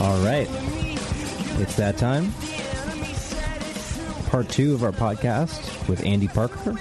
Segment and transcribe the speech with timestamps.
[0.00, 0.48] All right.
[1.60, 2.32] It's that time.
[4.30, 6.74] Part two of our podcast with Andy Parker,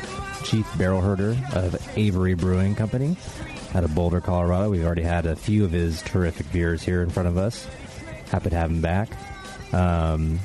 [0.45, 3.17] Chief Barrel Herder of Avery Brewing Company
[3.75, 4.69] out of Boulder, Colorado.
[4.69, 7.67] We've already had a few of his terrific beers here in front of us.
[8.31, 9.09] Happy to have him back.
[9.73, 10.39] Um,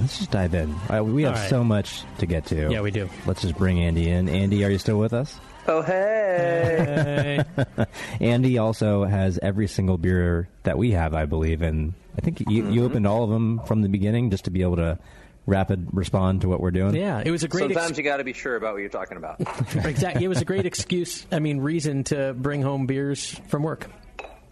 [0.00, 0.74] let's just dive in.
[0.90, 1.48] Uh, we have right.
[1.48, 2.70] so much to get to.
[2.70, 3.08] Yeah, we do.
[3.26, 4.28] Let's just bring Andy in.
[4.28, 5.40] Andy, are you still with us?
[5.68, 7.44] Oh, hey.
[7.76, 7.84] Hey.
[8.20, 12.62] Andy also has every single beer that we have, I believe, and I think you,
[12.62, 12.72] Mm-hmm.
[12.72, 14.98] you opened all of them from the beginning just to be able to
[15.46, 16.94] rapid respond to what we're doing.
[16.94, 17.64] yeah, it was a great.
[17.70, 19.40] Sometimes Ex- you got to be sure about what you're talking about.
[19.84, 20.24] exactly.
[20.24, 21.26] It was a great excuse.
[21.32, 23.86] I mean, reason to bring home beers from work.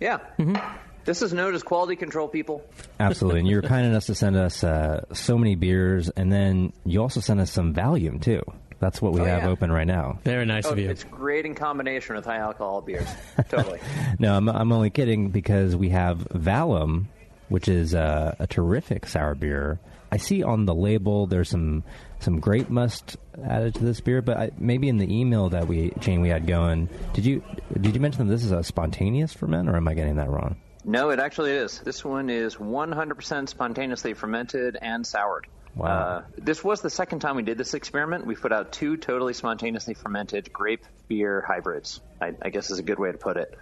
[0.01, 0.19] Yeah.
[0.39, 0.57] Mm-hmm.
[1.05, 2.65] This is known as quality control, people.
[2.99, 3.41] Absolutely.
[3.41, 7.01] And you were kind enough to send us uh, so many beers, and then you
[7.01, 8.43] also sent us some Valium, too.
[8.79, 9.49] That's what we Oh, have yeah.
[9.49, 10.19] open right now.
[10.25, 10.91] Very nice Oh, of you.
[10.91, 13.09] it's great in combination with high alcohol beers.
[13.49, 13.81] Totally.
[14.19, 17.07] No, I'm, I'm only kidding because we have Vallum,
[17.49, 19.81] which is uh, a terrific sour beer.
[20.13, 21.83] I see on the label there's some
[22.21, 25.93] some grape must added to this beer, but I, maybe in the email that we
[25.99, 27.43] Jane we had going, did you
[27.81, 30.57] did you mention that this is a spontaneous ferment, or am I getting that wrong?
[30.85, 31.81] no, it actually is.
[31.81, 35.49] This one is 100% spontaneously fermented and soured.
[35.77, 35.89] Wow.
[35.89, 38.27] Uh, this was the second time we did this experiment.
[38.27, 42.83] We put out two totally spontaneously fermented grape beer hybrids, I, I guess is a
[42.83, 43.59] good way to put it,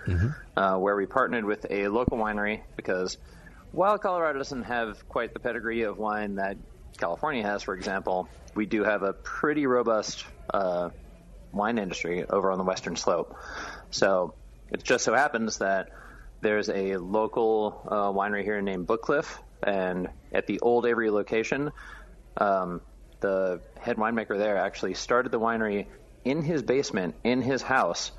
[0.56, 3.18] uh, where we partnered with a local winery because
[3.72, 6.56] while Colorado doesn't have quite the pedigree of wine that
[6.98, 10.90] California has, for example, we do have a pretty robust uh,
[11.52, 13.36] wine industry over on the western slope.
[13.90, 14.34] So
[14.70, 15.90] it just so happens that
[16.40, 21.72] there's a local uh, winery here named Bookcliff, and at the old Avery location,
[22.36, 22.80] um,
[23.20, 25.86] the head winemaker there actually started the winery
[26.24, 28.12] in his basement in his house,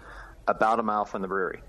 [0.47, 1.61] about a mile from the brewery,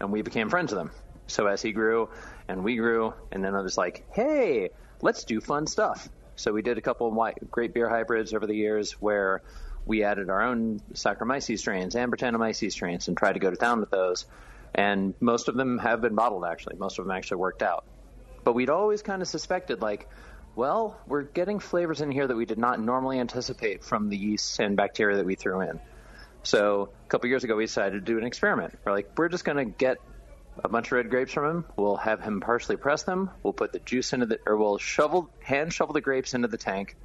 [0.00, 0.90] and we became friends with him.
[1.26, 2.08] So as he grew
[2.48, 4.70] and we grew, and then I was like, hey,
[5.02, 6.08] let's do fun stuff.
[6.36, 9.42] So we did a couple of great beer hybrids over the years where
[9.86, 13.80] we added our own Saccharomyces strains and Brettanomyces strains and tried to go to town
[13.80, 14.26] with those.
[14.74, 16.76] And most of them have been bottled, actually.
[16.76, 17.84] Most of them actually worked out.
[18.44, 20.08] But we'd always kind of suspected, like,
[20.56, 24.58] well, we're getting flavors in here that we did not normally anticipate from the yeast
[24.58, 25.78] and bacteria that we threw in.
[26.42, 28.78] So a couple years ago, we decided to do an experiment.
[28.84, 29.98] We're like, we're just going to get
[30.64, 31.64] a bunch of red grapes from him.
[31.76, 33.30] We'll have him partially press them.
[33.42, 36.56] We'll put the juice into the, or we'll shovel, hand shovel the grapes into the
[36.56, 36.96] tank,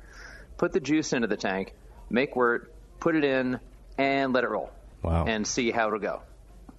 [0.57, 1.73] put the juice into the tank,
[2.09, 3.59] make wort, put it in,
[3.97, 4.72] and let it roll.
[5.03, 5.25] Wow.
[5.25, 6.22] And see how it'll go.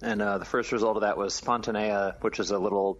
[0.01, 2.97] And uh, the first result of that was Spontanea, which is a little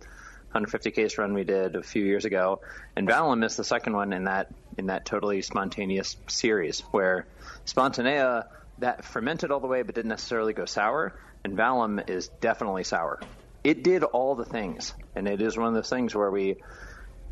[0.54, 2.62] 150 case run we did a few years ago.
[2.96, 7.26] And Vallum missed the second one in that in that totally spontaneous series, where
[7.66, 8.46] Spontanea
[8.80, 13.20] that fermented all the way but didn't necessarily go sour, and Vallum is definitely sour.
[13.64, 16.58] It did all the things, and it is one of those things where we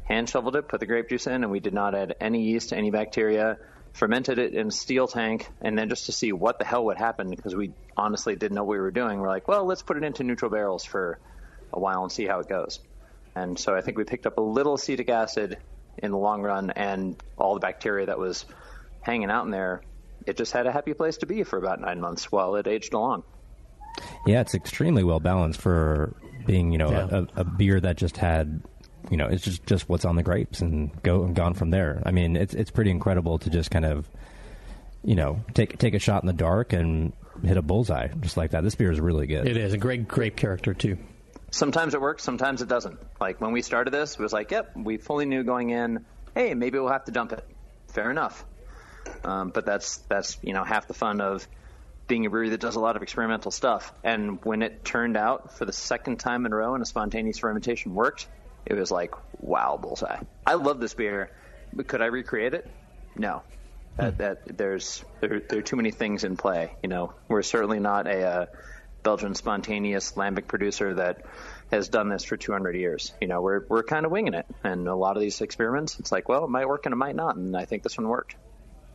[0.03, 2.73] hand shoveled it, put the grape juice in, and we did not add any yeast,
[2.73, 3.57] any bacteria.
[3.93, 6.97] Fermented it in a steel tank, and then just to see what the hell would
[6.97, 9.19] happen, because we honestly didn't know what we were doing.
[9.19, 11.19] We're like, well, let's put it into neutral barrels for
[11.73, 12.79] a while and see how it goes.
[13.35, 15.57] And so I think we picked up a little acetic acid
[15.97, 18.45] in the long run, and all the bacteria that was
[19.01, 19.81] hanging out in there,
[20.25, 22.93] it just had a happy place to be for about nine months while it aged
[22.93, 23.23] along.
[24.25, 26.13] Yeah, it's extremely well balanced for
[26.45, 27.23] being, you know, Yeah.
[27.35, 28.61] a, a beer that just had,
[29.09, 32.01] you know, it's just just what's on the grapes and go and gone from there.
[32.05, 34.09] I mean, it's it's pretty incredible to just kind of,
[35.03, 37.11] you know, take take a shot in the dark and
[37.43, 38.63] hit a bullseye just like that.
[38.63, 39.47] This beer is really good.
[39.47, 40.97] It is a great grape character too.
[41.51, 42.99] Sometimes it works, sometimes it doesn't.
[43.19, 46.53] Like when we started this, it was like, yep, we fully knew going in, hey,
[46.53, 47.45] maybe we'll have to dump it.
[47.87, 48.43] Fair enough.
[49.23, 51.47] Um, but that's that's you know half the fun of
[52.07, 53.93] being a brewery that does a lot of experimental stuff.
[54.03, 57.39] And when it turned out for the second time in a row and a spontaneous
[57.39, 58.27] fermentation worked,
[58.65, 60.19] it was like, wow, bullseye.
[60.45, 61.31] I love this beer,
[61.73, 62.69] but could I recreate it?
[63.15, 63.43] No.
[63.97, 66.75] That, that there's there, there are too many things in play.
[66.81, 68.45] You know, we're certainly not a uh,
[69.03, 71.25] Belgian spontaneous lambic producer that
[71.71, 73.13] has done this for 200 years.
[73.21, 76.11] You know, we're we're kind of winging it, and a lot of these experiments, it's
[76.11, 78.35] like, well, it might work and it might not, and I think this one worked.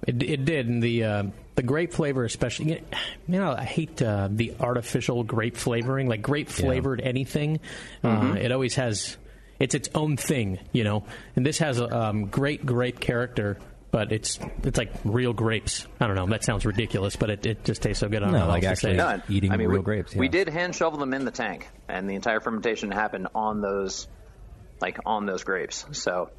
[0.06, 1.22] It, it did, and the uh,
[1.54, 2.82] the grape flavor, especially.
[3.28, 7.06] You know, I hate uh, the artificial grape flavoring, like grape flavored yeah.
[7.06, 7.60] anything.
[8.04, 9.16] Uh, it always has.
[9.58, 11.04] It's its own thing, you know.
[11.34, 13.58] And this has a um, great grape character
[13.90, 15.86] but it's it's like real grapes.
[16.00, 16.26] I don't know.
[16.26, 18.22] That sounds ridiculous, but it, it just tastes so good.
[18.22, 20.14] I don't no, know like actually no, eating I mean, real we, grapes.
[20.14, 20.20] Yeah.
[20.20, 24.08] We did hand shovel them in the tank, and the entire fermentation happened on those,
[24.80, 25.86] like on those grapes.
[25.92, 26.30] So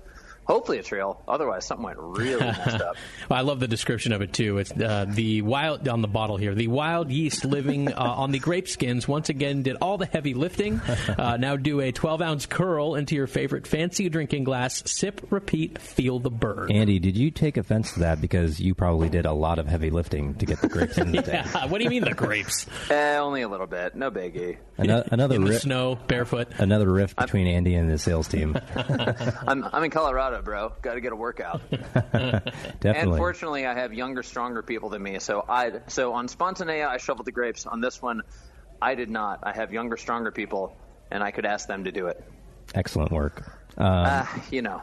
[0.48, 1.22] Hopefully it's real.
[1.28, 2.96] Otherwise, something went really messed up.
[3.30, 4.58] well, I love the description of it too.
[4.60, 6.56] It's uh, the wild on the bottle here.
[6.56, 10.34] The wild yeast living uh, on the grape skins once again did all the heavy
[10.34, 10.82] lifting.
[11.18, 14.84] Uh, now do a 12 ounce curl into your favorite fancy drinking glass.
[14.86, 16.72] Sip, repeat, feel the burn.
[16.72, 19.90] Andy, did you take offense to that because you probably did a lot of heavy
[19.90, 21.48] lifting to get the grapes in the tank?
[21.54, 21.66] yeah.
[21.66, 22.68] What do you mean the grapes?
[22.92, 23.96] eh, only a little bit.
[23.96, 24.58] No biggie.
[24.78, 26.50] Another, another in the rift, snow, barefoot.
[26.60, 28.58] Another rift between Andy and the sales team.
[28.76, 30.74] I'm, I'm in Colorado bro.
[30.82, 31.62] Got to get a workout.
[31.72, 32.84] Definitely.
[32.84, 35.20] And fortunately, I have younger, stronger people than me.
[35.20, 37.66] So I so on Spontanea, I shoveled the grapes.
[37.66, 38.22] On this one,
[38.82, 39.40] I did not.
[39.44, 40.76] I have younger, stronger people,
[41.12, 42.24] and I could ask them to do it.
[42.76, 43.60] Excellent work.
[43.78, 44.82] Um, uh, you know.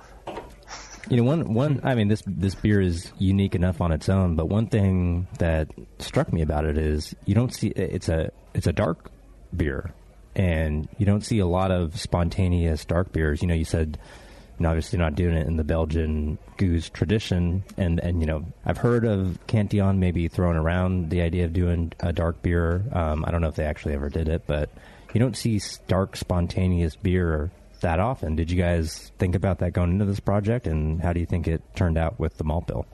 [1.08, 1.80] You know, one one.
[1.84, 5.68] I mean, this this beer is unique enough on its own, but one thing that
[5.98, 9.10] struck me about it is you don't see it's a it's a dark
[9.54, 9.92] beer,
[10.34, 13.42] and you don't see a lot of spontaneous dark beers.
[13.42, 13.98] You know, you said
[14.64, 17.62] and obviously not doing it in the Belgian Gueuze tradition.
[17.76, 21.92] And, and you know, I've heard of Cantillon maybe throwing around the idea of doing
[22.00, 22.82] a dark beer.
[22.90, 24.70] Um, I don't know if they actually ever did it, but
[25.12, 27.50] you don't see dark, spontaneous beer
[27.82, 28.36] that often.
[28.36, 31.46] Did you guys think about that going into this project, and how do you think
[31.46, 32.86] it turned out with the malt bill?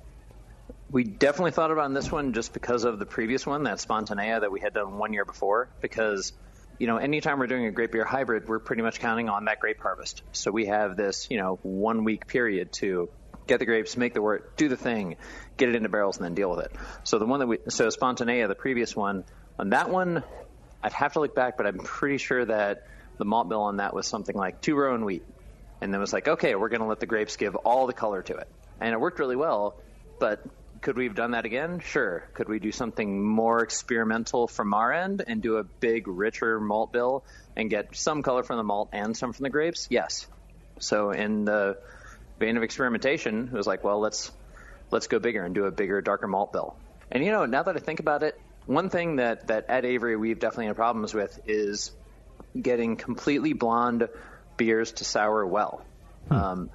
[0.91, 4.51] We definitely thought about this one just because of the previous one, that Spontanea that
[4.51, 6.33] we had done one year before, because–
[6.81, 9.61] you know, anytime we're doing a grape beer hybrid, we're pretty much counting on that
[9.61, 10.23] grape harvest.
[10.33, 13.11] So we have this, you know, one week period to
[13.47, 15.17] get the grapes, make the work, do the thing,
[15.59, 16.73] get it into barrels, and then deal with it.
[17.05, 19.25] So the one that we, so Spontanea, the previous one,
[19.59, 20.25] on that one,
[20.83, 22.87] I'd have to look back, but I'm pretty sure that
[23.19, 25.25] the malt bill on that was something like two row and wheat.
[25.83, 27.93] And then it was like, okay, we're going to let the grapes give all the
[27.93, 28.49] color to it.
[28.81, 29.77] And it worked really well,
[30.19, 30.43] but
[30.81, 31.81] could we have done that again?
[31.81, 32.25] Sure.
[32.35, 36.93] Could we do something more experimental from our end and do a big, richer malt
[36.93, 37.25] bill
[37.57, 39.89] and get some color from the malt and some from the grapes?
[39.91, 40.27] Yes.
[40.79, 41.79] So in the
[42.39, 44.33] vein of experimentation, it was like, well, let's
[44.91, 46.77] let's go bigger and do a bigger, darker malt bill.
[47.11, 50.17] And you know, now that I think about it, one thing that that at Avery
[50.17, 51.93] we've definitely had problems with is
[52.61, 54.09] getting completely blonde
[54.57, 55.85] beers to sour well.
[56.29, 56.35] Hmm.
[56.35, 56.71] Um,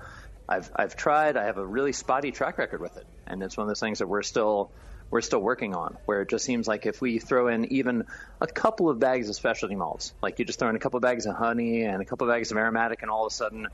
[0.48, 1.38] I've I've tried.
[1.38, 4.00] I have a really spotty track record with it, and it's one of those things
[4.00, 4.72] that we're still
[5.12, 5.98] we're still working on.
[6.06, 8.06] Where it just seems like if we throw in even
[8.42, 11.04] a couple of bags of specialty malts, like you just throw in a couple of
[11.04, 13.68] bags of honey and a couple of bags of aromatic, and all of a sudden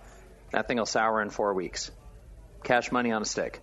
[0.51, 1.92] that thing will sour in four weeks.
[2.63, 3.62] Cash money on a stick.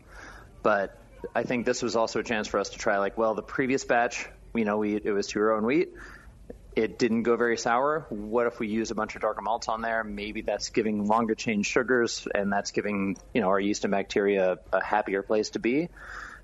[0.62, 0.98] But
[1.34, 3.84] I think this was also a chance for us to try like, well, the previous
[3.84, 5.90] batch, you know, we it was two row and wheat
[6.78, 8.06] it didn't go very sour.
[8.08, 10.04] What if we use a bunch of darker malts on there?
[10.04, 14.58] Maybe that's giving longer chain sugars, and that's giving you know our yeast and bacteria
[14.72, 15.88] a happier place to be.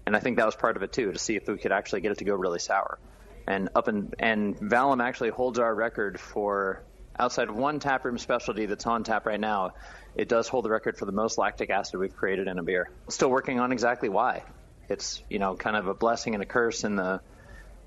[0.04, 2.00] And I think that was part of it too, to see if we could actually
[2.00, 2.98] get it to go really sour.
[3.46, 6.82] And up and and Vallum actually holds our record for
[7.16, 9.74] outside one taproom specialty that's on tap right now.
[10.16, 12.90] It does hold the record for the most lactic acid we've created in a beer.
[13.08, 14.42] Still working on exactly why.
[14.88, 17.20] It's you know kind of a blessing and a curse in the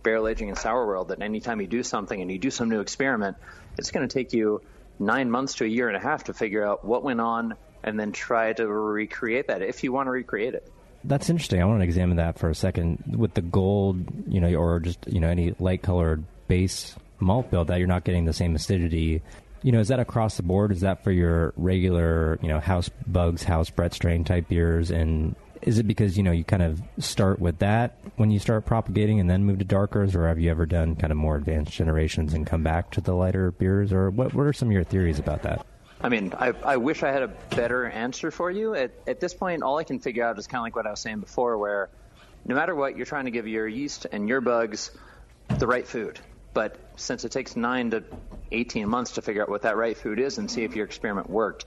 [0.08, 2.80] barrel aging and sour world that anytime you do something and you do some new
[2.80, 3.36] experiment,
[3.78, 4.62] it's going to take you
[5.00, 8.00] nine months to a year and a half to figure out what went on and
[8.00, 10.72] then try to recreate that if you want to recreate it.
[11.04, 11.62] That's interesting.
[11.62, 13.98] I want to examine that for a second with the gold,
[14.30, 18.06] you know, or just you know any light colored base malt bill that you're not
[18.06, 19.22] getting the same acidity.
[19.62, 20.72] You know, is that across the board?
[20.72, 25.36] Is that for your regular, you know, house bugs, house Brett strain type beers, and
[25.62, 29.20] is it because you know you kind of start with that when you start propagating
[29.20, 32.34] and then move to darkers, or have you ever done kind of more advanced generations
[32.34, 34.34] and come back to the lighter beers, or what?
[34.34, 35.66] What are some of your theories about that?
[36.00, 38.76] I mean, I, I wish I had a better answer for you.
[38.76, 40.92] At, at this point, all I can figure out is kind of like what I
[40.92, 41.90] was saying before, where
[42.46, 44.92] no matter what, you're trying to give your yeast and your bugs
[45.58, 46.20] the right food.
[46.54, 48.04] But since it takes nine to
[48.52, 51.30] 18 months to figure out what that right food is and see if your experiment
[51.30, 51.66] worked,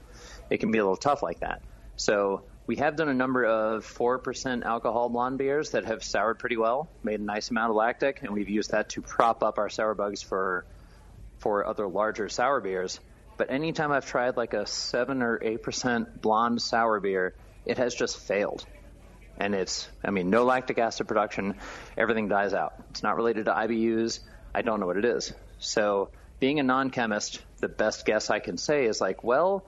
[0.48, 1.62] it can be a little tough like that.
[1.96, 6.56] So we have done a number of 4% alcohol blonde beers that have soured pretty
[6.56, 9.68] well, made a nice amount of lactic, and we've used that to prop up our
[9.68, 10.64] sour bugs for
[11.40, 13.00] for other larger sour beers.
[13.36, 17.34] But anytime I've tried like a 7 or 8% blonde sour beer,
[17.66, 18.64] it has just failed.
[19.36, 21.56] And it's, I mean, no lactic acid production,
[21.98, 22.74] everything dies out.
[22.90, 24.20] It's not related to IBUs.
[24.54, 25.32] I don't know what it is.
[25.58, 29.64] So, being a non chemist, the best guess I can say is like, well,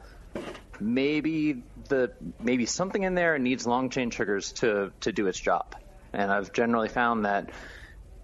[0.80, 5.74] maybe the maybe something in there needs long chain sugars to to do its job.
[6.12, 7.50] and I've generally found that,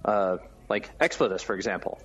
[0.05, 0.37] uh,
[0.69, 1.99] like Expletus, for example,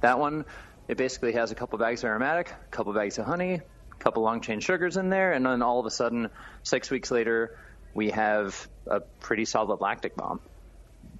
[0.00, 0.44] that one
[0.88, 4.22] it basically has a couple bags of aromatic, a couple bags of honey, a couple
[4.22, 6.30] long chain sugars in there, and then all of a sudden,
[6.62, 7.56] six weeks later,
[7.94, 10.40] we have a pretty solid lactic bomb.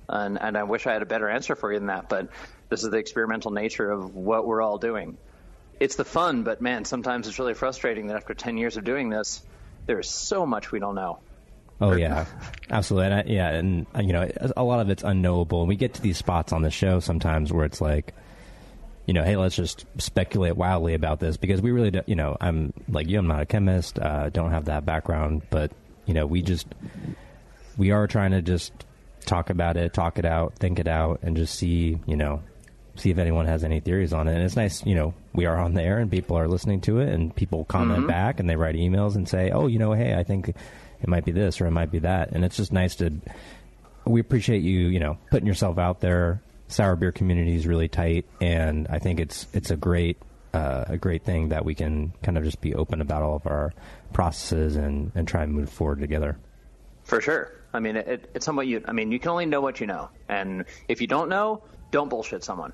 [0.09, 2.29] And, and I wish I had a better answer for you than that, but
[2.69, 5.17] this is the experimental nature of what we're all doing.
[5.81, 9.09] It's the fun, but man, sometimes it's really frustrating that after 10 years of doing
[9.09, 9.43] this,
[9.87, 11.19] there's so much we don't know.
[11.81, 12.27] Oh yeah,
[12.71, 13.07] absolutely.
[13.07, 15.61] And I, yeah, and uh, you know, a lot of it's unknowable.
[15.61, 18.15] And we get to these spots on the show sometimes where it's like,
[19.07, 22.37] you know, hey, let's just speculate wildly about this because we really, do, you know,
[22.41, 25.73] I'm like you, I'm not a chemist, uh, don't have that background, but
[26.07, 26.67] you know, we just
[27.77, 28.73] we are trying to just
[29.27, 32.43] talk about it, talk it out, think it out, and just see, you know,
[32.97, 34.35] see if anyone has any theories on it.
[34.35, 37.09] And it's nice, you know, we are on there and people are listening to it,
[37.09, 38.09] and people comment Mm-hmm.
[38.09, 41.25] back and they write emails and say, oh, you know, hey, I think it might
[41.25, 43.13] be this or it might be that, and it's just nice to.
[44.07, 46.43] We appreciate you, you know, putting yourself out there.
[46.69, 50.17] Sour beer community is really tight, and I think it's it's a great
[50.55, 53.47] uh, a great thing that we can kind of just be open about all of
[53.47, 53.73] our
[54.13, 56.39] processes and and try and move forward together.
[57.03, 57.53] For sure.
[57.75, 58.83] I mean, it, it's somewhat you.
[58.87, 62.09] I mean, you can only know what you know, and if you don't know, don't
[62.09, 62.73] bullshit someone.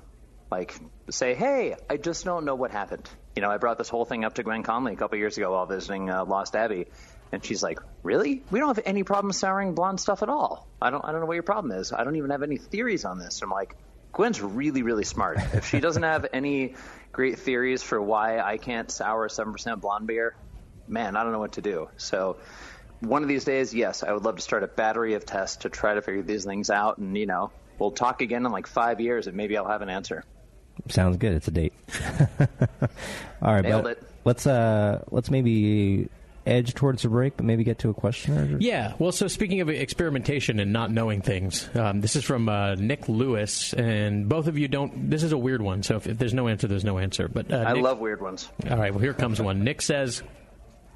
[0.51, 0.77] Like,
[1.09, 3.09] say, hey, I just don't know what happened.
[3.35, 5.51] You know, I brought this whole thing up to Gwen Conley a couple years ago
[5.53, 6.87] while visiting uh, Lost Abbey,
[7.31, 8.43] and she's like, "Really?
[8.51, 10.67] We don't have any problem souring blonde stuff at all.
[10.81, 11.03] I don't.
[11.05, 11.93] I don't know what your problem is.
[11.93, 13.75] I don't even have any theories on this." I'm like,
[14.11, 15.37] Gwen's really, really smart.
[15.53, 16.75] If she doesn't have any
[17.13, 20.35] great theories for why I can't sour seven percent blonde beer,
[20.87, 21.89] man, I don't know what to do.
[21.95, 22.37] So
[22.99, 25.69] one of these days, yes, I would love to start a battery of tests to
[25.69, 26.97] try to figure these things out.
[26.97, 29.89] And, you know, we'll talk again in like five years and maybe I'll have an
[29.89, 30.23] answer.
[30.89, 31.33] Sounds good.
[31.33, 31.73] It's a date.
[33.41, 34.03] All right, Nailed but it.
[34.25, 36.09] let's uh let's maybe
[36.45, 39.61] edge towards a break, but maybe get to a question or Yeah, well, so speaking
[39.61, 44.47] of experimentation and not knowing things, um, this is from uh, Nick Lewis, and both
[44.47, 45.09] of you don't.
[45.11, 47.27] This is a weird one, so if, if there's no answer, there's no answer.
[47.27, 48.49] But uh, I Nick- love weird ones.
[48.69, 49.63] All right, well, here comes one.
[49.63, 50.23] Nick says.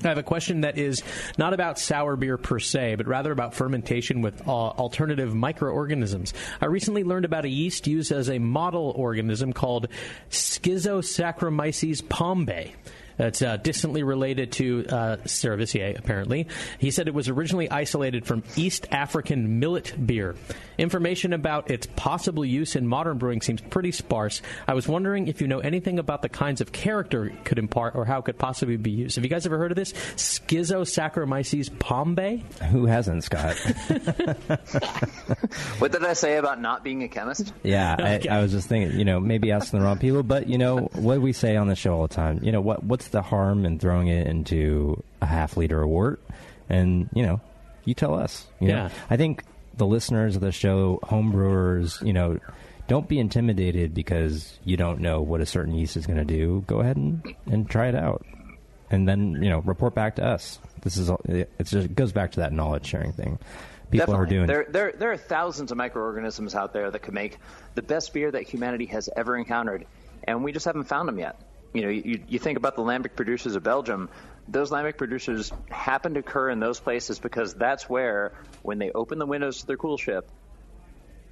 [0.03, 1.03] I have a question that is
[1.37, 6.33] not about sour beer per se, but rather about fermentation with uh, alternative microorganisms.
[6.61, 9.87] I recently learned about a yeast used as a model organism called
[10.29, 12.73] Schizosaccharomyces pombe.
[13.17, 16.47] It's uh, distantly related to uh, Cerevisiae, apparently.
[16.79, 20.35] He said it was originally isolated from East African millet beer.
[20.77, 24.41] Information about its possible use in modern brewing seems pretty sparse.
[24.67, 27.95] I was wondering if you know anything about the kinds of character it could impart
[27.95, 29.15] or how it could possibly be used.
[29.15, 29.93] Have you guys ever heard of this?
[29.93, 32.41] Schizosaccharomyces pombe?
[32.71, 33.55] who hasn't, Scott?
[35.79, 37.53] What did I say about not being a chemist?
[37.63, 38.29] yeah, Okay.
[38.29, 40.89] I, I was just thinking, you know, maybe asking the wrong people, but you know
[40.93, 42.39] what we say on the show all the time.
[42.43, 42.83] You know what?
[42.83, 46.21] What's the harm in throwing it into a half liter of wort?
[46.69, 47.41] And you know,
[47.83, 48.47] you tell us.
[48.59, 48.73] You know?
[48.75, 48.89] Yeah.
[49.09, 49.43] I think
[49.77, 52.39] the listeners of the show, home brewers, you know,
[52.87, 56.63] don't be intimidated because you don't know what a certain yeast is going to do.
[56.67, 58.25] Go ahead and, and try it out,
[58.91, 60.59] and then you know, report back to us.
[60.81, 63.39] This is all- it it's just, it goes back to that knowledge sharing thing.
[63.91, 64.23] People Definitely.
[64.23, 67.37] are doing there, there, there are thousands of microorganisms out there that could make
[67.75, 69.85] the best beer that humanity has ever encountered,
[70.23, 71.39] and we just haven't found them yet.
[71.75, 74.09] You know, you, you think about the lambic producers of Belgium.
[74.47, 79.19] Those lambic producers happen to occur in those places because that's where, when they open
[79.19, 80.21] the windows to their coolship,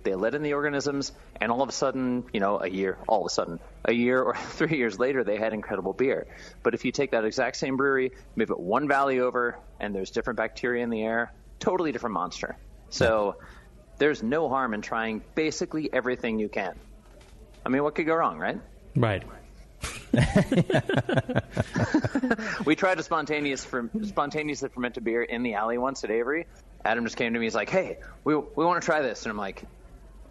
[0.04, 3.22] they let in the organisms, and all of a sudden, you know, a year, all
[3.22, 6.28] of a sudden, a year or three years later, they had incredible beer.
[6.62, 10.12] But if you take that exact same brewery, move it one valley over, and there's
[10.12, 12.58] different bacteria in the air, totally different monster.
[12.90, 13.38] So
[13.98, 16.78] there's no harm in trying basically everything you can.
[17.66, 18.60] I mean, what could go wrong, right?
[18.94, 19.24] Right.
[22.66, 26.48] We tried a spontaneous fer- spontaneously fermented beer in the alley once at Avery.
[26.86, 27.46] Adam just came to me.
[27.46, 29.64] He's like, "Hey, we we want to try this," and I'm like,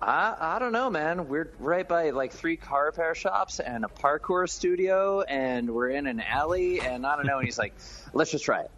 [0.00, 1.28] "I I don't know, man.
[1.28, 6.06] We're right by like three car repair shops and a parkour studio, and we're in
[6.06, 7.74] an alley, and I don't know." And he's like,
[8.12, 8.70] "Let's just try it."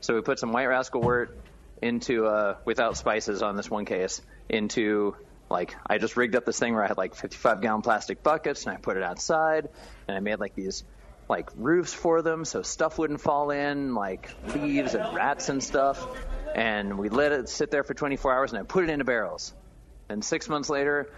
[0.00, 1.36] So we put some White Rascal wort
[1.80, 5.16] into uh, without spices on this one case into
[5.52, 8.66] like I just rigged up this thing where I had like 55 gallon plastic buckets
[8.66, 9.68] and I put it outside
[10.08, 10.82] and I made like these
[11.28, 16.04] like roofs for them so stuff wouldn't fall in like leaves and rats and stuff.
[16.54, 19.54] And we let it sit there for 24 hours and I put it into barrels.
[20.08, 21.10] And six months later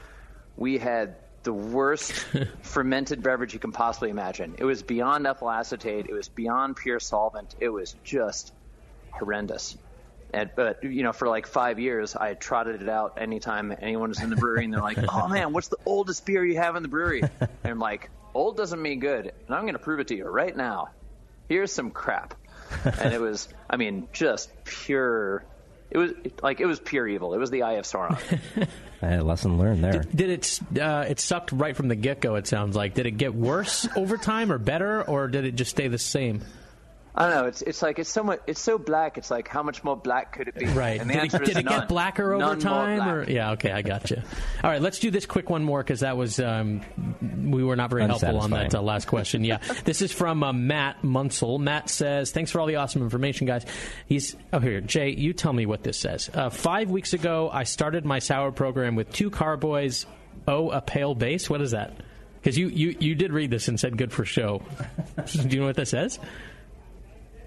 [0.57, 2.13] we had the worst
[2.63, 4.57] fermented beverage you can possibly imagine.
[4.59, 6.07] It was beyond ethyl acetate.
[6.09, 7.55] It was beyond pure solvent.
[7.61, 8.53] It was just
[9.11, 9.77] horrendous
[10.35, 14.21] and, but you know, for like five years, I trotted it out anytime anyone was
[14.21, 16.83] in the brewery, and they're like, "Oh man, what's the oldest beer you have in
[16.83, 20.09] the brewery?" And I'm like, "Old doesn't mean good," and I'm going to prove it
[20.09, 20.89] to you right now.
[21.49, 22.35] Here's some crap,
[22.85, 25.45] and it was, I mean, just pure.
[25.91, 26.11] it was
[26.43, 27.33] like it was pure evil.
[27.35, 28.19] It was the eye of Sauron.
[29.03, 30.03] I had a lesson learned there.
[30.03, 30.61] Did, did it?
[30.81, 32.35] Uh, it sucked right from the get go.
[32.35, 32.95] It sounds like.
[32.95, 36.43] Did it get worse over time, or better, or did it just stay the same?
[37.17, 37.47] I don't know.
[37.47, 38.41] It's it's like it's so much.
[38.49, 39.19] It's so black.
[39.19, 40.67] It's like how much more black could it be?
[40.67, 41.01] Right.
[41.01, 41.81] And the did answer it, is did it none.
[41.81, 42.97] get blacker over None more time?
[42.97, 43.09] black.
[43.29, 43.53] Or yeah.
[43.53, 44.21] Okay, I got you.
[44.65, 46.81] All right, let's do this quick one more because that was um,
[47.23, 49.45] we were not very helpful on that uh, last question.
[49.45, 51.61] Yeah, this is from uh, Matt Munsell.
[51.61, 53.65] Matt says, "Thanks for all the awesome information, guys."
[54.07, 55.11] He's oh here, Jay.
[55.11, 56.29] You tell me what this says.
[56.35, 60.07] Uh, five weeks ago, I started my sour program with two carboys.
[60.49, 61.49] Oh, a pale base.
[61.49, 61.97] What is that?
[62.41, 64.63] Because you, you you did read this and said good for show.
[65.33, 66.19] do you know what that says?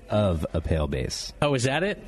[0.10, 1.34] Of a pale base.
[1.42, 2.04] Oh, is that it?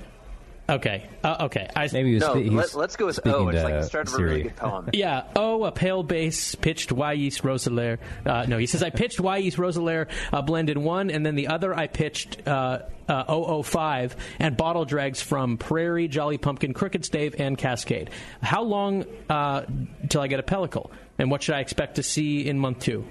[0.69, 1.09] Okay.
[1.23, 1.67] Uh, okay.
[1.75, 3.47] I, Maybe he was No, spe- let, us go with speaking O.
[3.49, 4.89] It's like the start of a really good poem.
[4.93, 5.23] Yeah.
[5.35, 7.97] Oh, a pale bass pitched Wyeast Roeselare.
[8.25, 11.73] Uh, no, he says I pitched Wyeast Roeselare uh, blended one, and then the other
[11.73, 17.57] I pitched uh, uh, 005 and bottle dregs from Prairie, Jolly Pumpkin, Crooked Stave, and
[17.57, 18.11] Cascade.
[18.43, 19.63] How long uh,
[20.07, 20.91] till I get a pellicle?
[21.17, 23.05] And what should I expect to see in month two?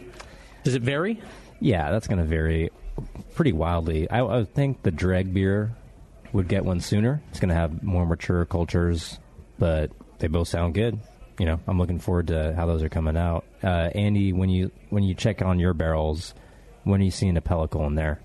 [0.62, 1.21] Does it vary?
[1.61, 2.71] Yeah, that's going to vary
[3.35, 4.09] pretty wildly.
[4.11, 5.75] I, I would think the dreg beer
[6.33, 7.23] would get one sooner.
[7.31, 9.19] It's going to have more mature cultures,
[9.59, 10.99] but they both sound good.
[11.38, 13.45] You know, I'm looking forward to how those are coming out.
[13.62, 16.35] Uh, Andy, when you when you check on your barrels,
[16.85, 18.21] when are you seeing a pellicle in there?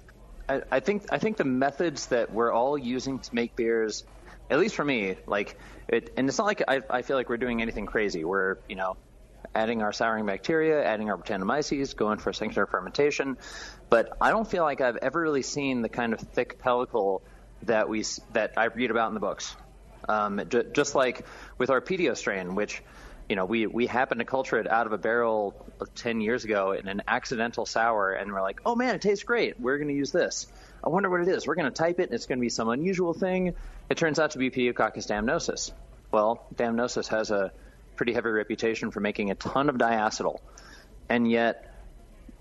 [0.49, 4.03] I, I think I think the methods that we're all using to make beers,
[4.49, 7.37] at least for me, like it, and it's not like I, I feel like we're
[7.37, 8.23] doing anything crazy.
[8.23, 8.97] We're you know
[9.53, 13.37] adding our souring bacteria, adding our Brettanomyces, going for a secondary fermentation,
[13.89, 17.21] but I don't feel like I've ever really seen the kind of thick pellicle
[17.63, 19.55] that we that I read about in the books.
[20.07, 21.25] Um, j- just like
[21.57, 22.81] with our pedio strain, which
[23.29, 25.55] you know we we happened to culture it out of a barrel
[25.95, 29.59] 10 years ago in an accidental sour, and we're like, oh man, it tastes great.
[29.59, 30.47] We're going to use this.
[30.83, 31.47] I wonder what it is.
[31.47, 33.55] We're going to type it, and it's going to be some unusual thing.
[33.89, 35.71] It turns out to be Pediococcus damnosus.
[36.11, 37.51] Well, damnosus has a
[37.95, 40.39] pretty heavy reputation for making a ton of diacetyl,
[41.09, 41.69] and yet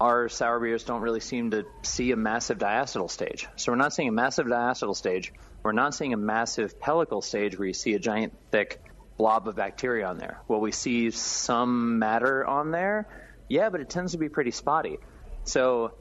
[0.01, 3.47] our sour beers don't really seem to see a massive diacetyl stage.
[3.57, 5.33] So we're not seeing a massive diacetyl stage.
[5.63, 8.83] We're not seeing a massive pellicle stage where you see a giant thick
[9.17, 10.41] blob of bacteria on there.
[10.49, 13.07] Well, we see some matter on there?
[13.49, 14.99] Yeah, but it tends to be pretty spotty.
[15.45, 15.93] So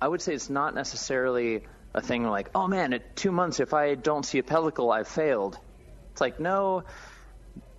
[0.00, 1.62] I would say it's not necessarily
[1.94, 5.08] a thing like, oh man, at two months, if I don't see a pellicle, I've
[5.08, 5.58] failed.
[6.12, 6.84] It's like, no,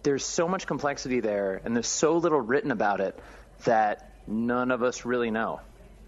[0.03, 3.17] there's so much complexity there, and there's so little written about it
[3.65, 5.61] that none of us really know.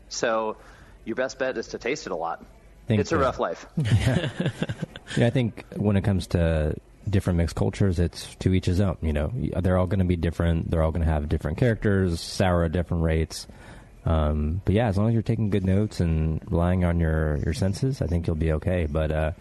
[0.09, 0.57] So
[1.05, 2.45] your best bet is to taste it a lot.
[2.87, 3.65] Think, it's a rough life.
[5.17, 6.75] Yeah, I think when it comes to
[7.07, 8.97] different mixed cultures, it's to each his own.
[9.01, 10.71] You know, they're all going to be different.
[10.71, 13.47] They're all going to have different characters, sour at different rates.
[14.05, 17.53] Um, but yeah, as long as you're taking good notes and relying on your, your
[17.53, 18.87] senses, I think you'll be okay.
[18.89, 19.31] But uh,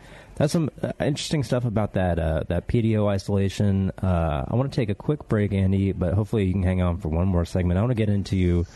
[0.42, 3.92] that's some uh, interesting stuff about that uh, that pedio isolation.
[4.02, 6.98] Uh, I want to take a quick break, Andy, but hopefully you can hang on
[6.98, 7.78] for one more segment.
[7.78, 8.66] I want to get into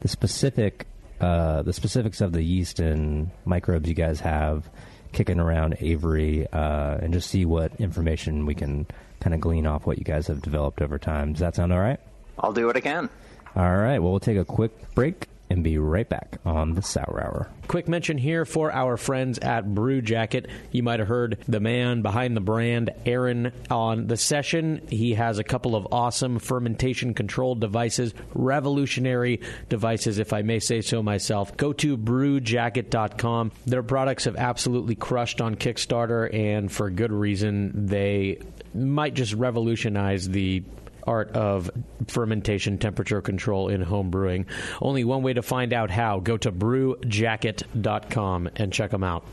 [0.00, 0.86] the specific
[1.20, 4.66] uh, the specifics of the yeast and microbes you guys have
[5.12, 8.86] kicking around Avery, uh, and just see what information we can
[9.20, 11.32] kind of glean off what you guys have developed over time.
[11.34, 12.00] Does that sound all right?
[12.38, 13.10] I'll do what I can.
[13.54, 13.98] All right.
[13.98, 17.50] Well, we'll take a quick break and be right back on the Sour Hour.
[17.66, 20.48] Quick mention here for our friends at Brew Jacket.
[20.70, 24.86] You might have heard the man behind the brand, Aaron, on the session.
[24.88, 30.80] He has a couple of awesome fermentation controlled devices, revolutionary devices, if I may say
[30.80, 31.56] so myself.
[31.56, 33.52] Go to brewjacket.com.
[33.66, 37.86] Their products have absolutely crushed on Kickstarter, and for good reason.
[37.86, 38.38] They
[38.74, 40.62] might just revolutionize the
[41.06, 41.70] art of
[42.08, 44.46] fermentation temperature control in home brewing.
[44.80, 46.20] Only one way to find out how.
[46.20, 49.24] Go to brewjacket.com and check them out.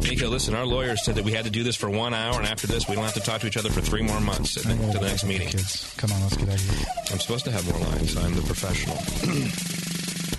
[0.00, 2.46] Nico, listen, our lawyers said that we had to do this for one hour, and
[2.46, 4.60] after this, we don't have to talk to each other for three more months to
[4.66, 5.48] the, to the next meeting.
[5.48, 6.86] Kids, come on, let's get out of here.
[7.10, 8.16] I'm supposed to have more lines.
[8.16, 8.96] I'm the professional.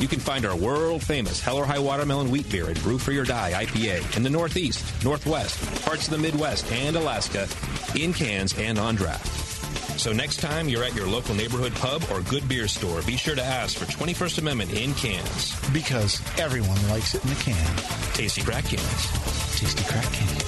[0.00, 3.18] You can find our world famous Hell or High Watermelon Wheat Beer at Brew Free
[3.18, 7.46] or Die IPA in the Northeast, Northwest, parts of the Midwest, and Alaska
[7.94, 9.40] in cans and on draft.
[10.00, 13.34] So next time you're at your local neighborhood pub or good beer store, be sure
[13.34, 15.54] to ask for 21st Amendment in cans.
[15.70, 17.76] Because everyone likes it in a can.
[18.14, 19.60] Tasty crack cans.
[19.60, 20.38] Tasty crack can.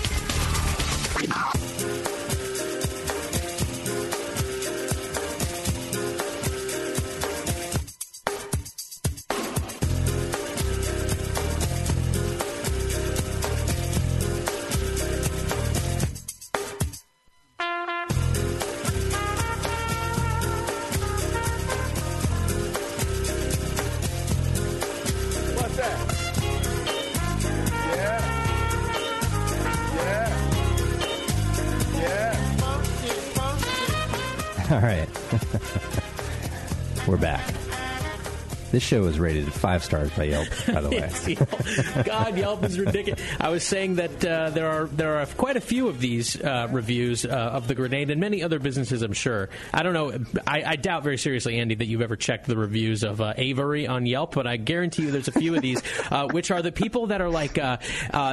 [38.93, 42.03] Show is rated five stars by Yelp, by the way.
[42.05, 43.23] God, Yelp is ridiculous.
[43.41, 46.69] I was saying that uh, there are there are quite a few of these uh,
[46.71, 49.01] reviews uh, of the grenade, and many other businesses.
[49.01, 49.49] I'm sure.
[49.73, 50.13] I don't know.
[50.47, 53.87] I, I, doubt very seriously, Andy, that you've ever checked the reviews of uh, Avery
[53.87, 56.73] on Yelp, but I guarantee you, there's a few of these, uh, which are the
[56.73, 57.79] people that are like uh,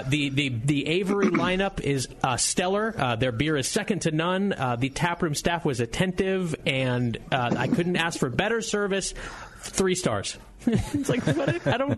[0.09, 3.15] the the the Avery lineup is stellar.
[3.17, 4.49] their beer is second to none.
[4.77, 9.13] the taproom staff was attentive, and I couldn't ask for better service
[9.59, 10.37] three stars.
[10.65, 11.67] it's like what?
[11.67, 11.95] I don't.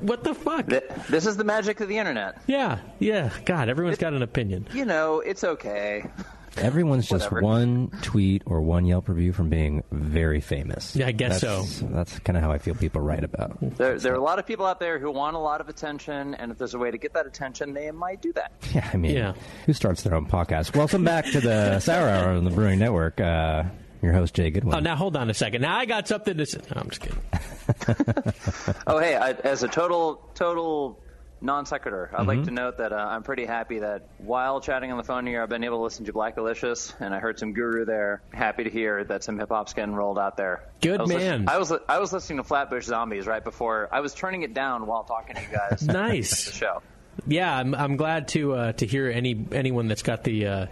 [0.00, 0.66] What the fuck?
[1.08, 2.40] This is the magic of the internet.
[2.46, 3.30] Yeah, yeah.
[3.44, 4.68] God, everyone's it, got an opinion.
[4.72, 6.04] You know, it's okay.
[6.56, 10.94] Everyone's just one tweet or one Yelp review from being very famous.
[10.96, 11.86] Yeah, I guess that's, so.
[11.86, 13.58] That's kind of how I feel people write about.
[13.60, 16.34] There, there, are a lot of people out there who want a lot of attention,
[16.34, 18.52] and if there's a way to get that attention, they might do that.
[18.74, 19.32] Yeah, I mean, yeah.
[19.64, 20.76] who starts their own podcast?
[20.76, 23.18] Welcome back to the Sour Hour on the Brewing Network.
[23.18, 23.64] Uh,
[24.02, 24.74] your host, Jay Goodwin.
[24.74, 25.62] Oh, now hold on a second.
[25.62, 26.60] Now I got something to say.
[26.74, 27.20] No, I'm just kidding.
[28.86, 31.00] oh, hey, I, as a total total
[31.40, 32.28] non sequitur, I'd mm-hmm.
[32.28, 35.42] like to note that uh, I'm pretty happy that while chatting on the phone here,
[35.42, 38.22] I've been able to listen to Blackalicious, and I heard some guru there.
[38.32, 40.64] Happy to hear that some hip hop's getting rolled out there.
[40.80, 41.48] Good I man.
[41.48, 43.88] I was I was listening to Flatbush Zombies right before.
[43.92, 45.82] I was turning it down while talking to you guys.
[45.86, 46.46] nice.
[46.46, 46.82] The show.
[47.26, 50.66] Yeah, I'm, I'm glad to uh, to hear any anyone that's got the uh,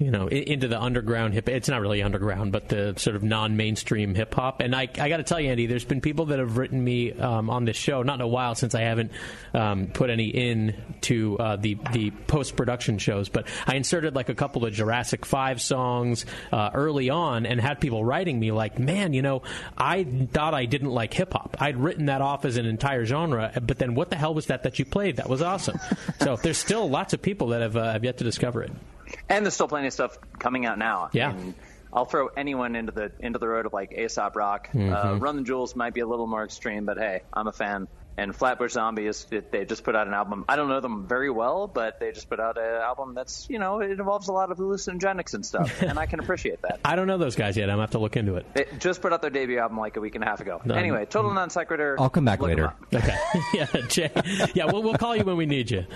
[0.00, 1.46] you know, into the underground hip.
[1.46, 4.62] It's not really underground, but the sort of non-mainstream hip hop.
[4.62, 7.12] And I, I got to tell you, Andy, there's been people that have written me
[7.12, 9.12] um, on this show, not in a while since I haven't
[9.52, 14.30] um, put any in to uh, the the post production shows, but I inserted like
[14.30, 18.78] a couple of Jurassic Five songs uh, early on, and had people writing me like,
[18.78, 19.42] man, you know,
[19.76, 21.58] I thought I didn't like hip hop.
[21.60, 24.62] I'd written that off as an entire genre, but then what the hell was that
[24.62, 25.16] that you played?
[25.16, 25.78] That was awesome.
[26.22, 28.72] so there's still lots of people that have uh, have yet to discover it.
[29.28, 31.10] And there's still plenty of stuff coming out now.
[31.12, 31.30] Yeah.
[31.30, 31.54] And
[31.92, 34.68] I'll throw anyone into the into the road of like Aesop Rock.
[34.72, 34.92] Uh, mm-hmm.
[34.92, 37.88] Uh, Run the Jewels might be a little more extreme, but hey, I'm a fan
[38.20, 40.44] and Flatbush Zombies, they just put out an album.
[40.46, 43.58] I don't know them very well, but they just put out an album that's, you
[43.58, 46.80] know, it involves a lot of hallucinogenics and stuff, and I can appreciate that.
[46.84, 47.70] I don't know those guys yet.
[47.70, 48.46] I'm going to have to look into it.
[48.52, 50.60] They just put out their debut album like a week and a half ago.
[50.64, 51.96] No, anyway, total non sequitur.
[51.98, 52.74] I'll come back later.
[52.92, 53.16] Okay.
[53.54, 54.10] yeah, Jay.
[54.52, 55.86] Yeah, we'll, we'll call you when we need you.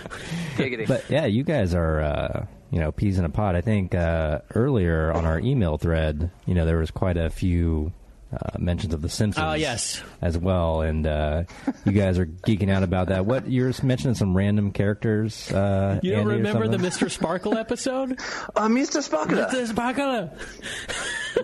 [0.57, 0.87] Giggity.
[0.87, 2.01] But yeah, you guys are.
[2.01, 3.55] Uh, you know, peas in a pod.
[3.55, 7.93] I think uh, earlier on our email thread, you know, there was quite a few
[8.33, 9.47] uh, mentions of The Simpsons.
[9.47, 10.03] Oh, yes.
[10.21, 10.81] As well.
[10.81, 11.45] And uh,
[11.85, 13.27] you guys are geeking out about that.
[13.27, 15.53] What You're mentioning some random characters.
[15.53, 17.09] Uh, you don't remember the Mr.
[17.09, 18.13] Sparkle episode?
[18.57, 19.03] uh, Mr.
[19.03, 19.37] Sparkle.
[19.37, 19.69] Mr.
[19.69, 20.37] Sparkle.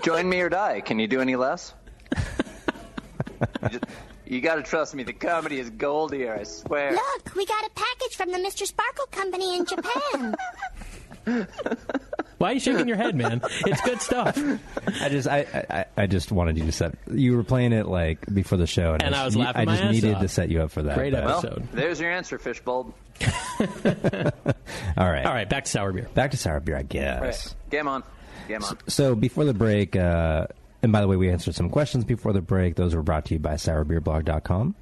[0.03, 0.81] Join me or die.
[0.81, 1.73] Can you do any less?
[3.71, 3.81] you,
[4.27, 5.05] you got to trust me.
[5.05, 6.90] The comedy is gold here, I swear.
[6.90, 8.66] Look, we got a package from the Mr.
[8.66, 10.35] Sparkle Company in Japan.
[12.38, 13.43] Why are you shaking your head, man?
[13.66, 14.35] It's good stuff.
[15.03, 16.95] I just, I, I, I just wanted you to set.
[17.11, 19.69] You were playing it like before the show, and, and I was laughing.
[19.69, 20.23] I just needed off.
[20.23, 20.97] to set you up for that.
[20.97, 21.25] Great but.
[21.25, 21.59] episode.
[21.59, 22.95] Well, there's your answer, Fishbulb.
[24.97, 25.49] All right, all right.
[25.49, 26.09] Back to sour beer.
[26.14, 27.21] Back to sour beer, I guess.
[27.21, 27.55] Right.
[27.71, 28.03] Game on.
[28.49, 28.71] Game on.
[28.71, 30.47] So, so before the break, uh,
[30.83, 32.77] and by the way, we answered some questions before the break.
[32.77, 34.75] Those were brought to you by sourbeerblog.com.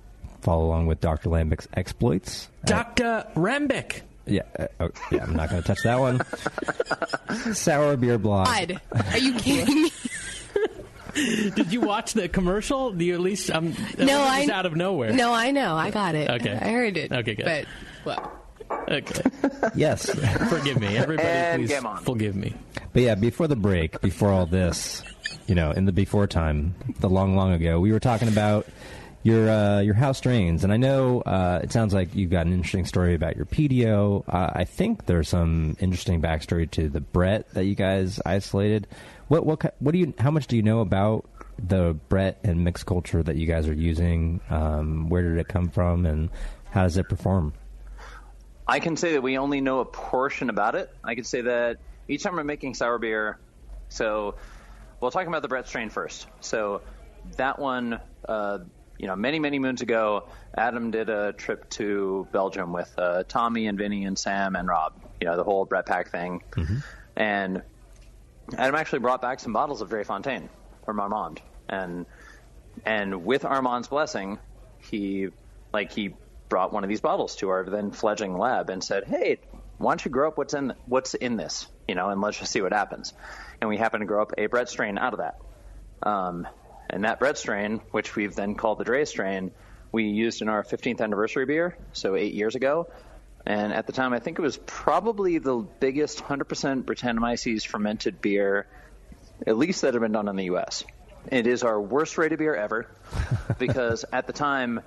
[0.43, 1.31] Follow along with Dr.
[1.31, 2.49] Lambic's exploits.
[2.65, 3.27] Dr.
[3.35, 4.03] Rambick.
[4.31, 7.55] Yeah, uh, oh, yeah, I'm not going to touch that one.
[7.55, 8.47] Sour beer blog.
[8.47, 9.91] God, are you kidding me?
[11.55, 12.93] Did you watch the commercial?
[12.93, 13.51] Do you at least?
[13.51, 15.13] Um, no, I out of nowhere.
[15.13, 15.75] No, I know.
[15.75, 16.31] I got it.
[16.31, 17.13] Okay, I heard it.
[17.13, 17.45] Okay, good.
[17.45, 17.67] But
[18.05, 18.33] well.
[18.89, 19.23] Okay.
[19.75, 20.11] yes.
[20.49, 21.29] Forgive me, everybody.
[21.29, 22.55] And please forgive me.
[22.93, 25.03] But yeah, before the break, before all this,
[25.47, 28.67] you know, in the before time, the long, long ago, we were talking about
[29.29, 32.53] your uh, your house strains, and I know uh, it sounds like you've got an
[32.53, 34.25] interesting story about your pedio.
[34.27, 38.87] Uh, I think there's some interesting backstory to the Brett that you guys isolated.
[39.29, 40.15] What what what do you?
[40.19, 43.75] How much do you know about the Brett and mixed culture that you guys are
[43.75, 44.41] using?
[44.49, 46.31] Um, where did it come from, and
[46.71, 47.53] how does it perform?
[48.67, 50.95] I can say that we only know a portion about it.
[51.05, 53.39] I can say that each time we're making sour beer,
[53.91, 54.37] so
[55.01, 56.27] we'll talk about the Brett strain first.
[56.41, 56.81] So
[57.37, 58.61] that one, uh,
[58.99, 60.25] you know, many, many moons ago,
[60.57, 64.93] Adam did a trip to Belgium with uh, Tommy and Vinny and Sam and Rob,
[65.21, 66.43] you know, the whole Brett Pack thing.
[66.51, 66.79] Mm-hmm.
[67.17, 67.63] And
[68.57, 70.49] Adam actually brought back some bottles of Drie-Fonteinen
[70.85, 71.41] from Armand.
[71.69, 72.07] And,
[72.85, 74.39] and with Armand's blessing,
[74.79, 75.29] he,
[75.73, 76.15] like, he
[76.49, 79.39] brought one of these bottles to our then fledgling lab and said, hey,
[79.77, 82.51] why don't you grow up what's in, what's in this, you know, and let's just
[82.51, 83.13] see what happens.
[83.61, 85.39] And we happened to grow up a Brett strain out of that.
[86.03, 86.49] Um,
[86.91, 89.51] and that Brett strain, which we've then called the Drie strain,
[89.93, 92.89] we used in our 15th anniversary beer, so eight years ago.
[93.47, 98.67] And at the time, I think it was probably the biggest 100% Brettanomyces fermented beer,
[99.47, 100.85] at least that had been done in the U.S.
[101.31, 102.91] It is our worst rated beer ever
[103.59, 104.81] because at the time,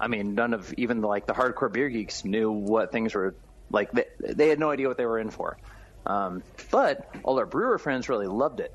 [0.00, 3.34] I mean, none of even like the hardcore beer geeks knew what things were
[3.70, 3.92] like.
[3.92, 5.58] They, they had no idea what they were in for.
[6.06, 8.74] Um, but all our brewer friends really loved it.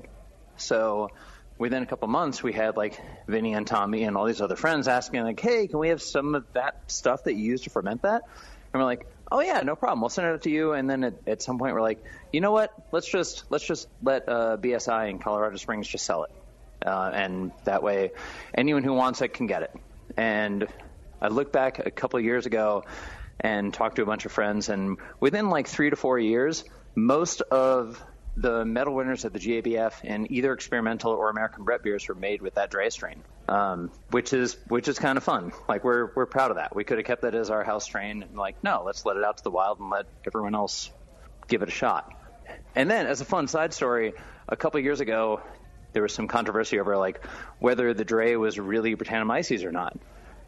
[0.56, 1.10] So
[1.58, 4.88] within a couple months, we had like Vinny and Tommy and all these other friends
[4.88, 8.02] asking like, "Hey, can we have some of that stuff that you use to ferment
[8.02, 8.22] that?"
[8.72, 10.00] And we're like, "Oh yeah, no problem.
[10.00, 12.52] We'll send it to you." And then at, at some point, we're like, "You know
[12.52, 12.72] what?
[12.92, 16.30] Let's just let's just let uh, BSI in Colorado Springs just sell it,
[16.86, 18.12] uh, and that way,
[18.54, 19.74] anyone who wants it can get it."
[20.16, 20.66] And
[21.20, 22.84] I look back a couple years ago
[23.40, 27.40] and talked to a bunch of friends, and within like three to four years, most
[27.42, 28.02] of
[28.40, 32.40] the medal winners at the GABF in either experimental or American Brett beers were made
[32.40, 35.52] with that Drie strain, um, which is which is kind of fun.
[35.68, 36.74] Like we're we're proud of that.
[36.74, 39.24] We could have kept that as our house strain, and like no, let's let it
[39.24, 40.90] out to the wild and let everyone else
[41.48, 42.12] give it a shot.
[42.74, 44.12] And then, as a fun side story,
[44.48, 45.40] a couple years ago,
[45.92, 47.24] there was some controversy over like
[47.58, 49.98] whether the Drie was really Brettanomyces or not.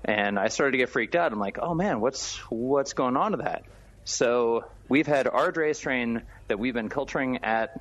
[0.05, 1.33] And I started to get freaked out.
[1.33, 3.65] I'm like, oh man, what's what's going on to that?
[4.05, 7.81] So we've had our Drie strain that we've been culturing at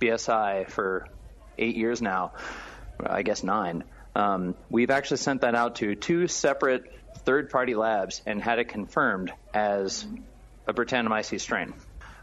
[0.00, 1.08] BSI for
[1.58, 2.32] eight years now,
[3.04, 3.82] I guess nine.
[4.14, 6.84] Um, we've actually sent that out to two separate
[7.24, 10.06] third-party labs and had it confirmed as
[10.68, 11.72] a Brettanomyces strain,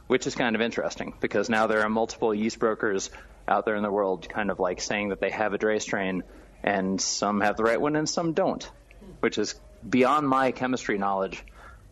[0.07, 3.09] which is kind of interesting because now there are multiple yeast brokers
[3.47, 6.23] out there in the world kind of like saying that they have a Drie strain,
[6.63, 8.69] and some have the right one and some don't,
[9.19, 11.43] which is beyond my chemistry knowledge,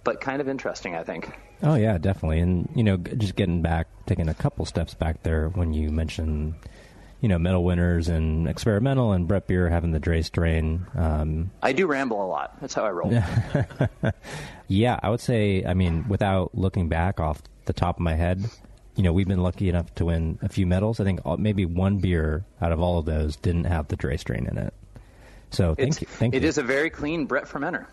[0.09, 1.31] but kind of interesting, I think.
[1.61, 2.39] Oh yeah, definitely.
[2.39, 6.55] And you know, just getting back, taking a couple steps back there when you mentioned,
[7.21, 10.87] you know, medal winners and experimental and Brett Beer having the Drie strain.
[10.95, 12.59] Um, I do ramble a lot.
[12.59, 13.11] That's how I roll.
[14.67, 15.63] yeah, I would say.
[15.63, 18.43] I mean, without looking back off the top of my head,
[18.95, 20.99] you know, we've been lucky enough to win a few medals.
[20.99, 24.17] I think all, maybe one beer out of all of those didn't have the Drie
[24.17, 24.73] strain in it.
[25.51, 26.07] So thank It's- you.
[26.07, 26.47] Thank It you.
[26.47, 27.85] is a very clean Brett fermenter.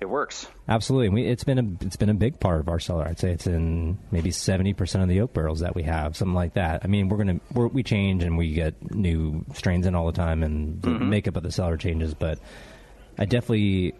[0.00, 0.46] It works.
[0.66, 3.06] Absolutely, we, it's been a it's been a big part of our cellar.
[3.06, 6.34] I'd say it's in maybe seventy percent of the oak barrels that we have, something
[6.34, 6.80] like that.
[6.84, 10.12] I mean, we're gonna we're, we change and we get new strains in all the
[10.12, 11.08] time, and the Mhm.
[11.08, 12.14] makeup of the cellar changes.
[12.14, 12.38] But
[13.18, 13.92] I definitely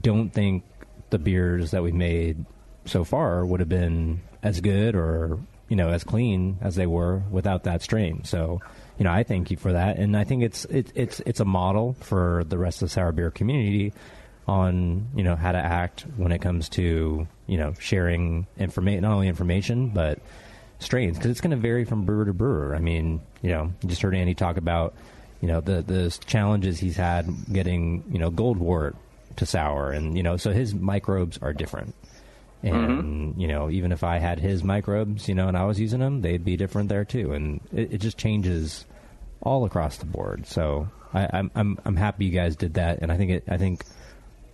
[0.00, 0.64] don't think
[1.10, 2.44] the beers that we've made
[2.86, 5.38] so far would have been as good or
[5.68, 8.24] you know as clean as they were without that strain.
[8.24, 8.60] So
[8.98, 11.44] you know, I thank you for that, and I think it's it, it's it's a
[11.44, 13.92] model for the rest of the sour beer community
[14.46, 19.12] on you know how to act when it comes to you know sharing information, not
[19.12, 20.18] only information but
[20.78, 22.74] strains, because it's going to vary from brewer to brewer.
[22.74, 24.94] I mean, you know, you just heard Andy talk about
[25.40, 28.96] you know the the challenges he's had getting you know gold wort
[29.36, 31.94] to sour, and you know so his microbes are different.
[32.62, 33.40] And mm-hmm.
[33.40, 36.22] you know, even if I had his microbes, you know, and I was using them,
[36.22, 37.32] they'd be different there too.
[37.32, 38.86] And it, it just changes
[39.42, 40.46] all across the board.
[40.46, 43.58] So I, I'm I'm I'm happy you guys did that, and I think it I
[43.58, 43.84] think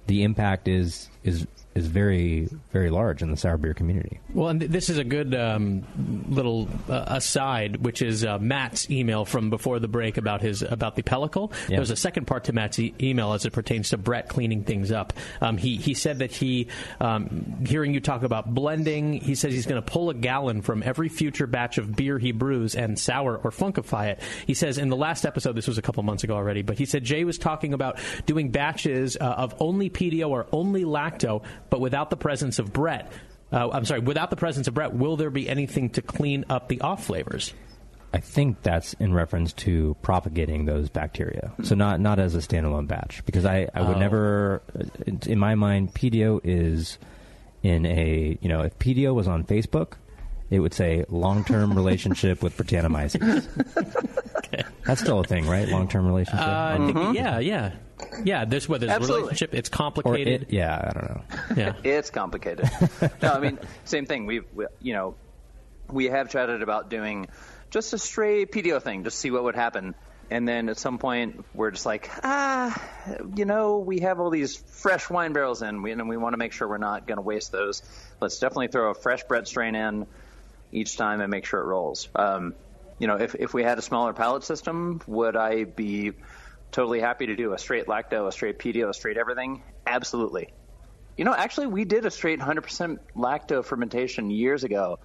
[0.06, 4.20] the impact is is is very very large in the sour beer community.
[4.34, 5.84] Well, and th- this is a good um,
[6.28, 10.96] little uh, aside, which is uh, Matt's email from before the break about his about
[10.96, 11.52] the pellicle.
[11.68, 11.76] Yeah.
[11.76, 14.90] There's a second part to Matt's e- email as it pertains to Brett cleaning things
[14.90, 15.12] up.
[15.40, 16.68] Um, he he said that he,
[17.00, 20.82] um, hearing you talk about blending, he says he's going to pull a gallon from
[20.82, 24.20] every future batch of beer he brews and sour or funkify it.
[24.46, 26.84] He says in the last episode, this was a couple months ago already, but he
[26.84, 31.80] said Jay was talking about doing batches uh, of only pedio or only lacto, but
[31.80, 33.10] without the presence of Brett.
[33.52, 36.68] Uh, I'm sorry, without the presence of Brett, will there be anything to clean up
[36.68, 37.52] the off flavors?
[38.12, 41.52] I think that's in reference to propagating those bacteria.
[41.62, 44.00] So not not as a standalone batch because I, I would Oh.
[44.00, 44.62] never
[45.26, 46.98] in my mind pedio is
[47.62, 49.92] in a you know if pedio was on Facebook
[50.50, 53.46] it would say long term relationship with Brettanomyces.
[54.84, 55.68] That's still a thing, right?
[55.68, 56.40] Long term relationship.
[56.40, 57.72] Uh, I think, yeah, yeah,
[58.24, 58.44] yeah.
[58.44, 60.42] This whether there's a relationship, it's complicated.
[60.42, 61.22] it, yeah, I don't know.
[61.56, 61.74] yeah.
[61.84, 62.68] It's complicated.
[63.22, 64.26] no, I mean, same thing.
[64.26, 65.14] We've, we, you know,
[65.88, 67.28] we have chatted about doing
[67.70, 69.94] just a straight pedio thing, just see what would happen.
[70.32, 72.80] And then at some point, we're just like, ah,
[73.34, 76.36] you know, we have all these fresh wine barrels in, we, and we want to
[76.36, 77.82] make sure we're not going to waste those.
[78.20, 80.06] Let's definitely throw a fresh Brett strain in
[80.72, 82.08] each time and make sure it rolls.
[82.14, 82.54] Um,
[82.98, 86.12] you know, if, if we had a smaller pallet system, would I be
[86.70, 89.62] totally happy to do a straight lacto, a straight pedio, a straight everything?
[89.86, 90.50] Absolutely.
[91.16, 94.98] You know, actually, we did a straight 100% lacto fermentation years ago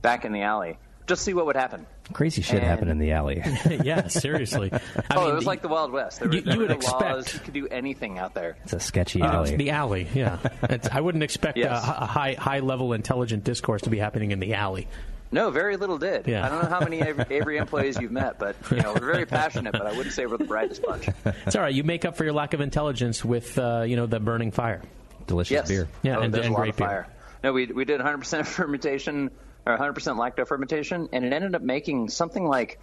[0.00, 0.78] back in the alley.
[1.06, 1.86] Just see what would happen.
[2.12, 3.42] Crazy shit And- happened in the alley.
[3.84, 4.70] yeah, seriously.
[5.10, 6.18] I oh, mean, it was like the Wild West.
[6.20, 7.26] There, were- you- there you would no laws.
[7.26, 8.56] expect- You could do anything out there.
[8.64, 9.56] It's a sketchy Uh, alley.
[9.56, 10.38] the alley, yeah.
[10.64, 11.70] It's, I wouldn't expect Yes.
[11.86, 14.88] a, a high high level intelligent discourse to be happening in the alley.
[15.30, 16.26] No, very little did.
[16.28, 16.44] Yeah.
[16.44, 19.24] I don't know how many Avery, Avery employees you've met, but you know, we're very
[19.24, 19.72] passionate.
[19.72, 21.08] But I wouldn't say we're the brightest bunch.
[21.46, 21.72] It's all right.
[21.72, 24.82] You make up for your lack of intelligence with, uh, you know, the burning fire.
[25.26, 25.68] Delicious Yes.
[25.68, 25.88] beer.
[26.02, 26.86] Yeah, oh, and, there's and a lot great of beer.
[26.86, 27.06] fire.
[27.44, 29.30] No, we we did 100% fermentation
[29.66, 32.80] or 100% lacto fermentation, and it ended up making something like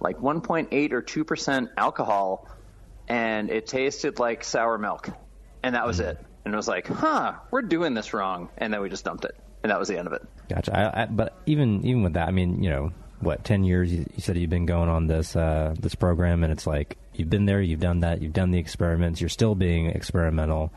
[0.00, 2.48] like 1.8 or 2 percent alcohol,
[3.08, 5.08] and it tasted like sour milk,
[5.62, 6.18] and that was it.
[6.44, 9.36] And it was like, huh, we're doing this wrong, and then we just dumped it,
[9.62, 10.22] and that was the end of it.
[10.48, 10.76] Gotcha.
[10.76, 13.92] I, I, but even even with that, I mean, you know, what ten years?
[13.92, 17.30] You, you said you've been going on this uh, this program, and it's like you've
[17.30, 20.72] been there, you've done that, you've done the experiments, you're still being experimental.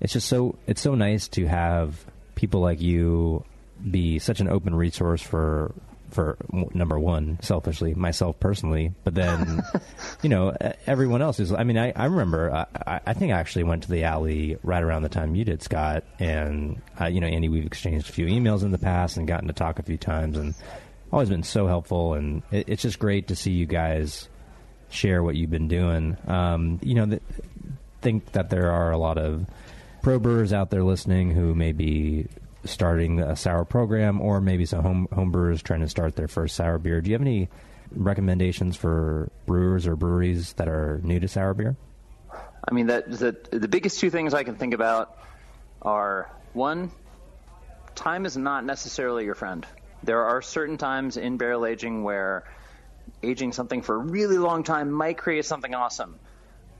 [0.00, 3.44] It's just so it's so nice to have people like you
[3.90, 5.74] be such an open resource for
[6.10, 6.36] for
[6.74, 9.62] number one, selfishly myself personally, but then
[10.22, 10.54] you know
[10.86, 11.52] everyone else is.
[11.52, 14.58] I mean, I, I remember I, I- I think I actually went to the alley
[14.62, 18.12] right around the time you did, Scott, and uh, you know Andy, we've exchanged a
[18.12, 20.54] few emails in the past and gotten to talk a few times, and
[21.10, 24.28] always been so helpful, and it, it's just great to see you guys
[24.90, 26.16] share what you've been doing.
[26.26, 27.22] Um, you know, th-
[28.02, 29.46] think that there are a lot of
[30.02, 32.26] probers out there listening who may be
[32.64, 36.56] starting a sour program, or maybe some home home brewers trying to start their first
[36.56, 37.00] sour beer.
[37.00, 37.48] Do you have any
[37.90, 41.76] recommendations for brewers or breweries that are new to sour beer?
[42.66, 45.18] I mean, that the the biggest two things I can think about
[45.80, 46.90] are one,
[47.94, 49.66] time is not necessarily your friend.
[50.04, 52.44] There are certain times in barrel aging where
[53.22, 56.18] aging something for a really long time might create something awesome.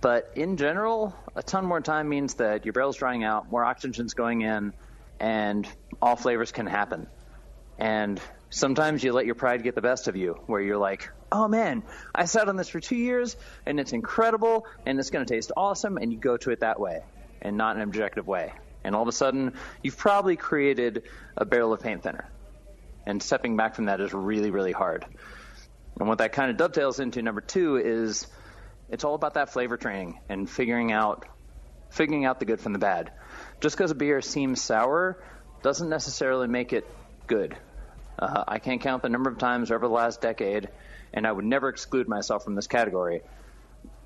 [0.00, 4.14] But in general, a ton more time means that your barrel's drying out, more oxygen's
[4.14, 4.72] going in,
[5.22, 5.66] and
[6.02, 7.06] all flavors can happen.
[7.78, 11.46] And sometimes you let your pride get the best of you, where you're like, oh
[11.48, 15.32] man, I sat on this for two years, and it's incredible, and it's going to
[15.32, 17.02] taste awesome, and you go to it that way,
[17.40, 18.52] and not an objective way.
[18.85, 21.04] And all of a sudden, you've probably created
[21.37, 22.28] a barrel of paint thinner.
[23.06, 25.06] And stepping back from that is really, really hard.
[26.00, 28.26] And what that kind of dovetails into number two is
[28.90, 31.26] it's all about that flavor training and figuring out
[31.90, 33.12] figuring out the good from the bad.
[33.62, 35.16] Just because a beer seems sour
[35.62, 36.85] doesn't necessarily make it
[37.29, 37.57] good.
[38.18, 40.68] Uh, I can't count the number of times over the last decade,
[41.14, 43.22] and I would never exclude myself from this category.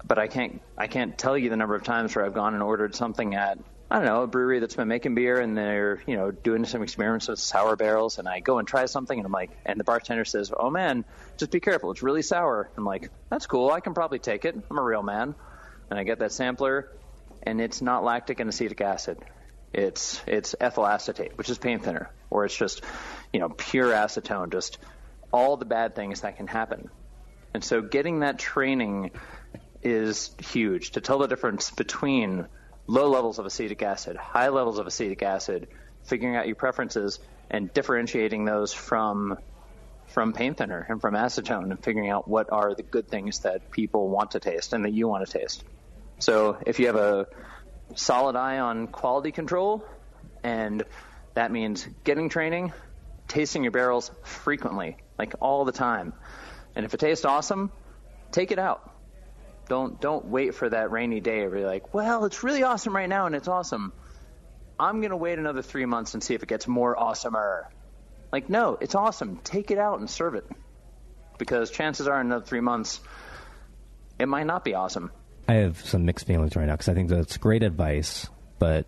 [0.05, 2.63] But I can't I can't tell you the number of times where I've gone and
[2.63, 3.59] ordered something at
[3.91, 6.83] I don't know a brewery that's been making beer and they're you know doing some
[6.83, 9.85] experiments with sour barrels, and I go and try something and I'm like, and the
[9.85, 11.07] bartender says, "Oh man,
[11.39, 14.55] just be careful, it's really sour." I'm like, "That's cool, I can probably take it.
[14.71, 15.35] I'm a real man."
[15.89, 16.91] And I get that sampler,
[17.43, 19.19] and it's not lactic and acetic acid.
[19.77, 22.83] It's it's ethyl acetate, which is paint thinner, or it's just
[23.31, 24.79] you know pure acetone, just
[25.33, 26.89] all the bad things that can happen.
[27.53, 29.11] And so getting that training
[29.83, 32.47] is huge to tell the difference between
[32.87, 35.69] low levels of acetic acid, high levels of acetic acid,
[36.05, 37.19] figuring out your preferences
[37.51, 39.37] and differentiating those from
[40.07, 43.71] from paint thinner and from acetone and figuring out what are the good things that
[43.71, 45.65] people want to taste and that you want to taste.
[46.19, 47.27] So if you have a
[47.95, 49.85] solid eye on quality control
[50.43, 50.85] and
[51.35, 52.73] that means getting training,
[53.29, 56.13] tasting your barrels frequently, like all the time.
[56.75, 57.71] And if it tastes awesome,
[58.33, 58.93] take it out.
[59.69, 63.09] Don't don't wait for that rainy day where you're like, well, it's really awesome right
[63.09, 63.93] now and it's awesome.
[64.79, 67.65] I'm gonna wait another three months and see if it gets more awesomer.
[68.31, 69.39] Like, no, it's awesome.
[69.39, 70.45] Take it out and serve it.
[71.39, 73.01] Because chances are in another three months
[74.19, 75.11] it might not be awesome.
[75.49, 78.29] I have some mixed feelings right now because I think that's great advice,
[78.59, 78.87] but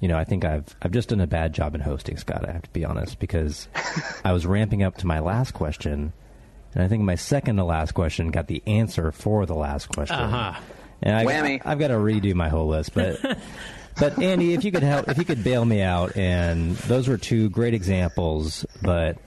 [0.00, 2.48] you know, I think I've I've just done a bad job in hosting, Scott.
[2.48, 3.68] I have to be honest because
[4.24, 6.12] I was ramping up to my last question,
[6.74, 10.16] and I think my second to last question got the answer for the last question.
[10.16, 10.60] Uh-huh.
[11.02, 11.62] And I, Whammy.
[11.64, 13.38] I've got to redo my whole list, but.
[13.96, 17.16] But Andy, if you could help, if you could bail me out, and those were
[17.16, 18.66] two great examples.
[18.82, 19.18] But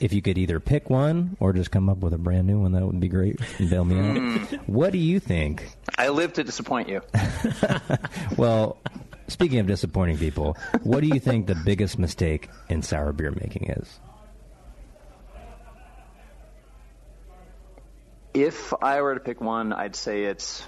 [0.00, 2.72] if you could either pick one or just come up with a brand new one,
[2.72, 3.38] that would be great.
[3.58, 4.16] Bail me out.
[4.16, 4.56] Hmm.
[4.66, 7.02] What do you think I live to disappoint you.
[8.36, 8.78] well,
[9.28, 13.70] speaking of disappointing people, what do you think the biggest mistake in sour beer making
[13.70, 14.00] is?
[18.32, 20.66] If I were to pick one, I'd say it's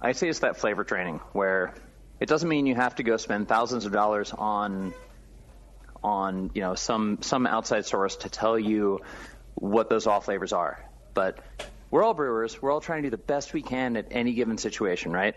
[0.00, 1.74] I'd say it's that flavor training where
[2.20, 4.94] it doesn't mean you have to go spend thousands of dollars on
[6.04, 9.00] on you know some some outside source to tell you
[9.54, 10.84] what those all flavors are.
[11.14, 11.38] But
[11.90, 12.60] we're all brewers.
[12.60, 15.34] We're all trying to do the best we can at any given situation, right?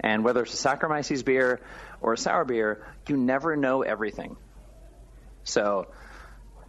[0.00, 1.60] And whether it's a Saccharomyces beer
[2.00, 4.36] or a sour beer, you never know everything.
[5.44, 5.88] So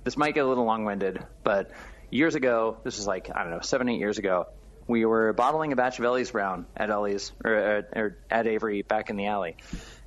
[0.03, 1.69] this might get a little long-winded, but
[2.09, 4.47] years ago, this is like I don't know, seven, eight years ago,
[4.87, 8.81] we were bottling a batch of Ellie's Brown at Ellie's or, or, or at Avery
[8.81, 9.57] back in the alley,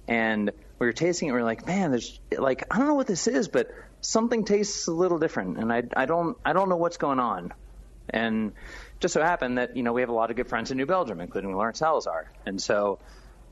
[0.08, 0.50] and
[0.82, 1.30] we were tasting it.
[1.30, 3.70] and We were like, man, there's like I don't know what this is, but
[4.00, 7.52] something tastes a little different, and I I don't I don't know what's going on,
[8.10, 8.52] and
[8.98, 10.86] just so happened that you know we have a lot of good friends in New
[10.86, 12.98] Belgium, including Lauren Salazar, and so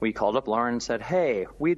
[0.00, 1.76] we called up Lauren and said, hey, we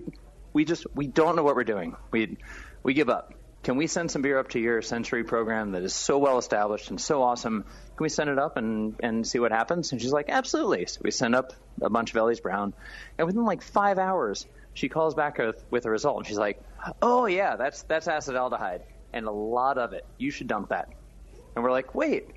[0.54, 1.96] we just we don't know what we're doing.
[2.10, 2.38] We
[2.82, 3.34] we give up.
[3.62, 6.88] Can we send some beer up to your sensory program that is so well established
[6.88, 7.62] and so awesome?
[7.62, 9.92] Can we send it up and, and see what happens?
[9.92, 10.86] And she's like, absolutely.
[10.86, 12.72] So we send up a bunch of Ellie's Brown,
[13.18, 16.62] and within like five hours, she calls back with, with a result, and she's like,
[17.00, 20.04] oh yeah, that's that's acetaldehyde and a lot of it.
[20.18, 20.88] You should dump that.
[21.54, 22.30] And we're like, wait,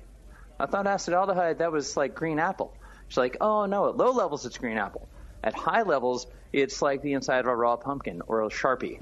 [0.60, 2.74] I thought acetaldehyde that was like green apple.
[3.08, 5.08] She's like, oh no, at low levels it's green apple.
[5.42, 9.00] At high levels, it's like the inside of a raw pumpkin or a sharpie.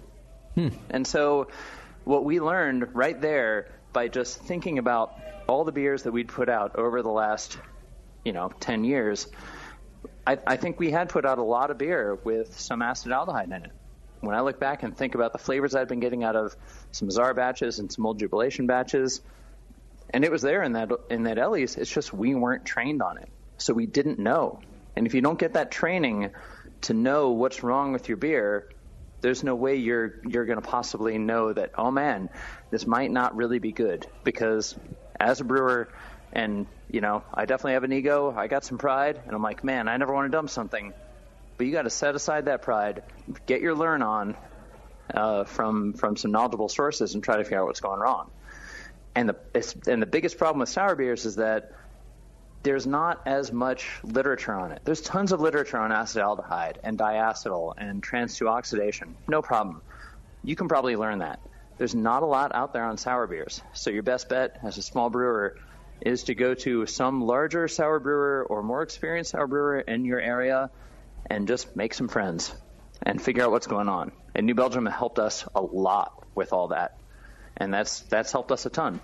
[0.54, 0.68] Hmm.
[0.90, 1.48] And so,
[2.04, 5.18] what we learned right there by just thinking about
[5.48, 7.56] all the beers that we'd put out over the last,
[8.24, 9.26] you know, 10 years,
[10.26, 13.64] I, I think we had put out a lot of beer with some acetaldehyde in
[13.64, 13.70] it.
[14.20, 16.56] When I look back and think about the flavors I've been getting out of
[16.92, 19.20] some Czar batches and some old Jubilation batches,
[20.10, 23.18] and it was there in that in that Ellie's, it's just we weren't trained on
[23.18, 24.60] it, so we didn't know.
[24.96, 26.30] And if you don't get that training
[26.82, 28.66] to know what's wrong with your beer,
[29.20, 32.30] there's no way you're you're going to possibly know that oh man,
[32.70, 34.74] this might not really be good because
[35.20, 35.88] as a brewer
[36.34, 39.64] and you know, I definitely have an ego, I got some pride and I'm like,
[39.64, 40.92] man, I never want to dump something.
[41.56, 43.02] But you got to set aside that pride,
[43.46, 44.36] get your learn on
[45.12, 48.30] uh, from from some knowledgeable sources and try to figure out what's going wrong.
[49.14, 49.36] And the
[49.86, 51.72] and the biggest problem with sour beers is that
[52.64, 54.80] there's not as much literature on it.
[54.84, 59.14] There's tons of literature on acetaldehyde and diacetyl and trans 2 oxidation.
[59.28, 59.82] No problem.
[60.42, 61.40] You can probably learn that.
[61.76, 63.60] There's not a lot out there on sour beers.
[63.74, 65.56] So your best bet as a small brewer
[66.00, 70.20] is to go to some larger sour brewer or more experienced sour brewer in your
[70.20, 70.70] area
[71.26, 72.54] and just make some friends
[73.02, 74.12] and figure out what's going on.
[74.34, 76.98] And New Belgium helped us a lot with all that.
[77.56, 79.00] And that's that's helped us a ton.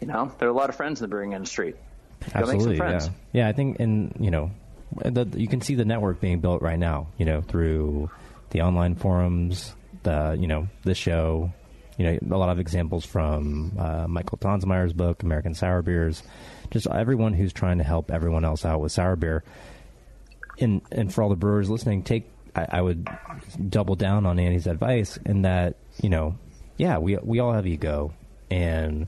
[0.00, 1.72] You know, there are a lot of friends in the brewing industry.
[1.72, 3.06] Go make some Absolutely, friends.
[3.32, 3.44] yeah.
[3.44, 4.50] Yeah, I think, and you know,
[4.96, 7.08] the, you can see the network being built right now.
[7.16, 8.10] You know, through
[8.50, 11.52] the online forums, the you know, the show.
[12.00, 16.22] You know, a lot of examples from uh, Michael Tonsmeire's book, American Sour Beers.
[16.70, 19.44] Just everyone who's trying to help everyone else out with sour beer.
[20.58, 22.24] And and for all the brewers listening, take
[22.56, 23.06] I, I would
[23.68, 26.38] double down on Andy's advice in that you know,
[26.78, 28.14] yeah, we we all have ego,
[28.50, 29.06] and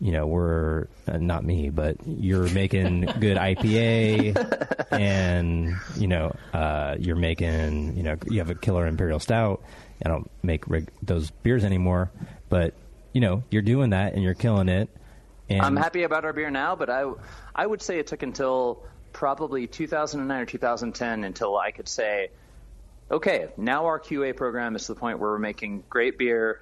[0.00, 6.94] you know, we're uh, not me, but you're making good IPA, and you know, uh,
[6.96, 9.64] you're making, you know, you have a killer imperial stout.
[10.04, 10.64] I don't make
[11.02, 12.10] those beers anymore,
[12.48, 12.74] but
[13.12, 14.88] you know, you're doing that and you're killing it.
[15.48, 17.10] And I'm happy about our beer now, but I,
[17.54, 18.82] I would say it took until
[19.12, 22.30] probably 2009 or 2010 until I could say,
[23.10, 26.60] okay, now our QA program is to the point where we're making great beer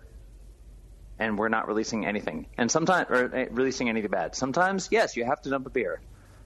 [1.18, 2.46] and we're not releasing anything.
[2.58, 4.34] And sometimes, or uh, releasing anything bad.
[4.34, 6.00] Sometimes, yes, you have to dump a beer.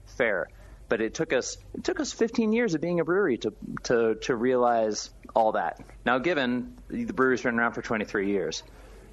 [0.05, 0.49] Fair.
[0.89, 4.15] But it took us it took us 15 years of being a brewery to to
[4.21, 5.79] to realize all that.
[6.03, 8.63] Now, given the brewery's been around for 23 years,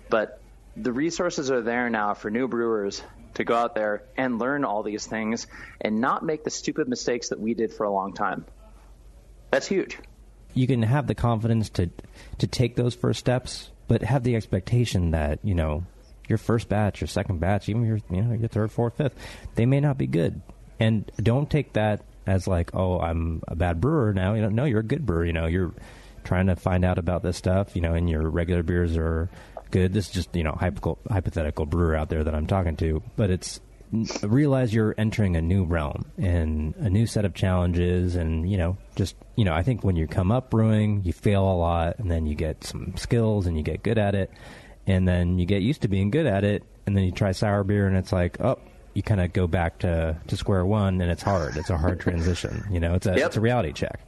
[0.08, 0.40] but
[0.76, 3.02] the resources are there now for new brewers
[3.34, 5.46] to go out there and learn all these things
[5.80, 8.46] and not make the stupid mistakes that we did for a long time.
[9.50, 9.98] That's huge.
[10.54, 11.90] you can have the confidence to
[12.38, 15.84] to take those first steps, but have the expectation that you know
[16.28, 19.14] your first batch, your second batch, even your you know your third, fourth, fifth,
[19.56, 20.40] they may not be good,
[20.80, 24.34] and don't take that as like oh I'm a bad brewer now.
[24.34, 25.26] You know, no, you're a good brewer.
[25.26, 25.74] You know, you're
[26.24, 27.76] trying to find out about this stuff.
[27.76, 29.28] You know, and your regular beers are
[29.70, 29.92] good.
[29.92, 33.30] This is just you know hypothetical hypothetical brewer out there that I'm talking to, but
[33.30, 33.60] it's
[34.22, 38.76] realize you're entering a new realm and a new set of challenges and you know
[38.96, 42.10] just you know i think when you come up brewing you fail a lot and
[42.10, 44.32] then you get some skills and you get good at it
[44.88, 47.62] and then you get used to being good at it and then you try sour
[47.62, 48.58] beer and it's like oh
[48.94, 52.00] you kind of go back to, to square one and it's hard it's a hard
[52.00, 53.26] transition you know it's a Yep.
[53.26, 54.00] it's a reality check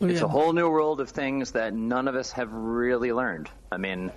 [0.00, 3.50] It's a whole new world of things that none of us have really learned.
[3.70, 4.12] I mean,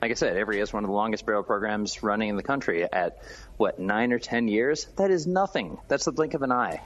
[0.00, 2.84] like I said, Avery is one of the longest barrel programs running in the country
[2.84, 3.18] at
[3.56, 4.86] what nine or ten years.
[4.96, 5.78] That is nothing.
[5.88, 6.82] That's the blink of an eye.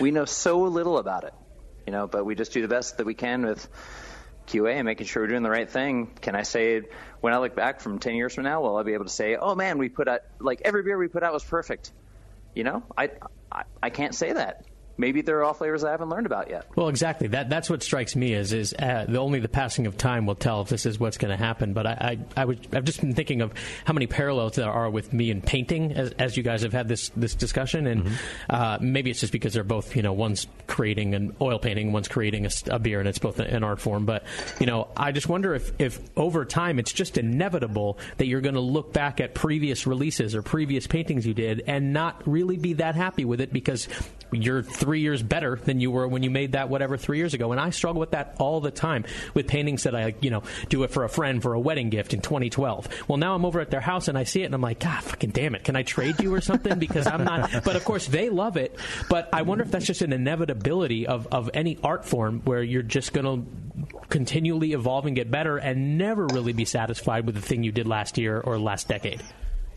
[0.00, 1.34] We know so little about it,
[1.86, 3.68] you know, but we just do the best that we can with
[4.48, 6.10] QA and making sure we're doing the right thing.
[6.20, 6.82] Can I say
[7.20, 9.36] when I look back from ten years from now, will I be able to say,
[9.36, 11.92] "Oh man, we put out like every beer we put out was perfect"?
[12.54, 13.10] You know, I
[13.52, 14.64] I, I can't say that.
[14.98, 16.66] Maybe there are all flavors I haven't learned about yet.
[16.76, 17.28] Well, exactly.
[17.28, 20.34] That that's what strikes me is is uh, the only the passing of time will
[20.34, 21.72] tell if this is what's going to happen.
[21.72, 23.52] But I, I I would I've just been thinking of
[23.84, 26.88] how many parallels there are with me and painting as, as you guys have had
[26.88, 28.08] this this discussion, and
[28.48, 32.08] uh, maybe it's just because they're both you know one's creating an oil painting, one's
[32.08, 34.06] creating a beer, and it's both an art form.
[34.06, 34.24] But
[34.60, 38.54] you know, I just wonder if if over time it's just inevitable that you're going
[38.54, 42.74] to look back at previous releases or previous paintings you did and not really be
[42.74, 43.88] that happy with it because
[44.32, 47.50] you're three years better than you were when you made that whatever three years ago.
[47.50, 50.84] And I struggle with that all the time with paintings that I, you know, do
[50.84, 52.88] it for a friend for a wedding gift in 2012.
[53.08, 55.02] Well, now I'm over at their house and I see it and I'm like, God,
[55.02, 55.64] fucking damn it.
[55.64, 56.78] Can I trade you or something?
[56.78, 58.78] Because I'm not, but of course they love it.
[59.10, 62.82] But I wonder if that's just an inevitability of, of any art form where you're
[62.82, 67.40] just going to continually evolve and get better and never really be satisfied with the
[67.40, 69.20] thing you did last year or last decade.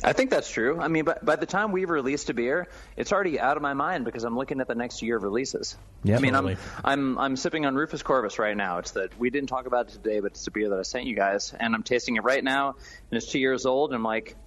[0.03, 0.79] I think that's true.
[0.79, 3.73] I mean, by, by the time we've released a beer, it's already out of my
[3.73, 5.75] mind because I'm looking at the next year of releases.
[6.03, 6.57] Yeah, I mean, totally.
[6.83, 8.77] I'm, I'm I'm sipping on Rufus Corvus right now.
[8.77, 11.05] It's the we didn't talk about it today, but it's a beer that I sent
[11.05, 14.03] you guys, and I'm tasting it right now, and it's two years old, and I'm
[14.03, 14.37] like,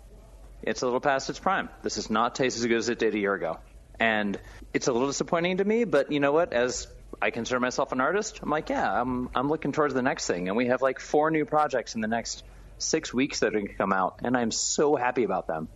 [0.62, 1.68] it's a little past its prime.
[1.82, 3.59] This does not taste as good as it did a year ago,
[4.00, 4.38] and
[4.72, 5.84] it's a little disappointing to me.
[5.84, 6.55] But you know what?
[6.55, 6.86] As
[7.20, 10.48] I consider myself an artist, I'm like, yeah, I'm I'm looking towards the next thing,
[10.48, 12.42] and we have like four new projects in the next
[12.83, 15.68] six weeks that are going to come out, and I'm so happy about them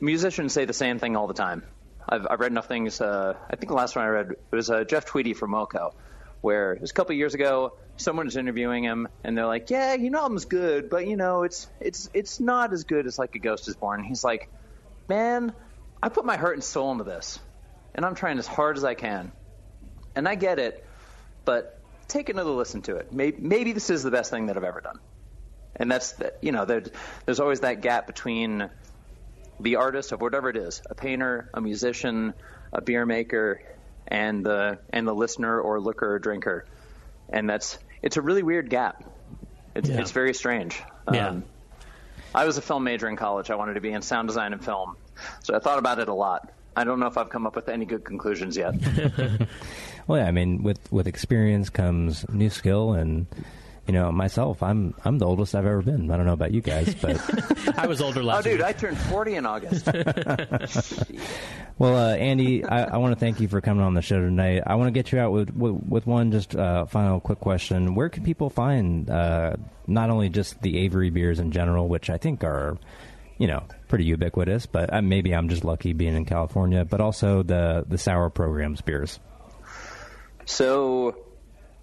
[0.00, 1.62] musicians say the same thing all the time.
[2.08, 3.00] I've, I've read enough things.
[3.00, 5.92] Uh, I think the last one I read was uh, Jeff Tweedy from Wilco,
[6.40, 7.74] where it was a couple years ago.
[7.96, 11.68] Someone was interviewing him, and they're like, "Yeah, your album's good, but you know, it's
[11.80, 14.48] it's it's not as good as like A Ghost Is Born." He's like,
[15.08, 15.52] "Man,
[16.02, 17.38] I put my heart and soul into this,
[17.94, 19.32] and I'm trying as hard as I can,
[20.16, 20.86] and I get it,
[21.44, 21.78] but
[22.08, 23.12] take another listen to it.
[23.12, 24.98] Maybe, maybe this is the best thing that I've ever done."
[25.80, 26.82] And that's you know, there,
[27.24, 28.70] there's always that gap between
[29.58, 32.32] the artist of whatever it is a painter a musician
[32.72, 33.60] a beer maker
[34.08, 36.64] and the and the listener or looker or drinker.
[37.30, 39.02] And that's it's a really weird gap.
[39.74, 40.00] It's, Yeah.
[40.00, 40.80] it's very strange.
[41.12, 41.28] Yeah.
[41.28, 41.44] Um,
[42.34, 43.50] i was a film major in college.
[43.50, 44.96] I wanted to be in sound design and film.
[45.42, 46.52] So i thought about it a lot.
[46.76, 48.74] I don't know if i've come up with any good conclusions yet.
[50.06, 53.26] Well, yeah, I mean, with with experience comes new skill, and
[53.86, 56.10] you know, myself, I'm I'm the oldest I've ever been.
[56.10, 57.18] I don't know about you guys, but
[57.78, 58.46] I was older last.
[58.46, 58.66] oh dude week.
[58.66, 59.86] i turned 40 in august
[61.78, 64.62] well, uh, Andy, I, I want to thank you for coming on the show tonight.
[64.66, 67.94] I want to get you out with with, with one just uh, final quick question:
[67.94, 69.56] Where can people find uh,
[69.86, 72.78] not only just the Avery beers in general, which I think are
[73.38, 77.42] you know pretty ubiquitous, but uh, maybe I'm just lucky being in California, but also
[77.42, 79.18] the the sour programs beers.
[80.44, 81.16] So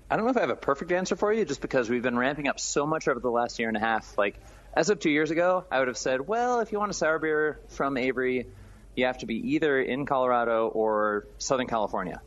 [0.10, 2.18] I don't know if I have a perfect answer for you, just because we've been
[2.18, 4.18] ramping up so much over the last year and a half.
[4.18, 4.40] Like
[4.74, 7.20] as of two years ago, I would have said, well, if you want a sour
[7.20, 8.48] beer from Avery,
[8.96, 12.22] you have to be either in Colorado or Southern California,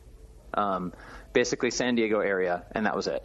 [0.52, 0.92] um,
[1.32, 3.22] basically San Diego area, and that was it.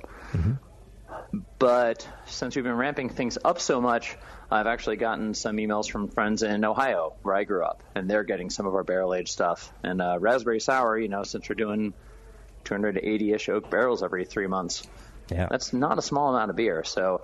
[1.60, 4.18] But since we've been ramping things up so much,
[4.50, 8.24] I've actually gotten some emails from friends in Ohio, where I grew up, and they're
[8.24, 9.72] getting some of our barrel aged stuff.
[9.84, 11.94] And uh, raspberry sour, you know, since we're doing
[12.66, 14.84] 280-ish oak barrels every three months.
[15.30, 16.84] Yeah, That's not a small amount of beer.
[16.84, 17.22] So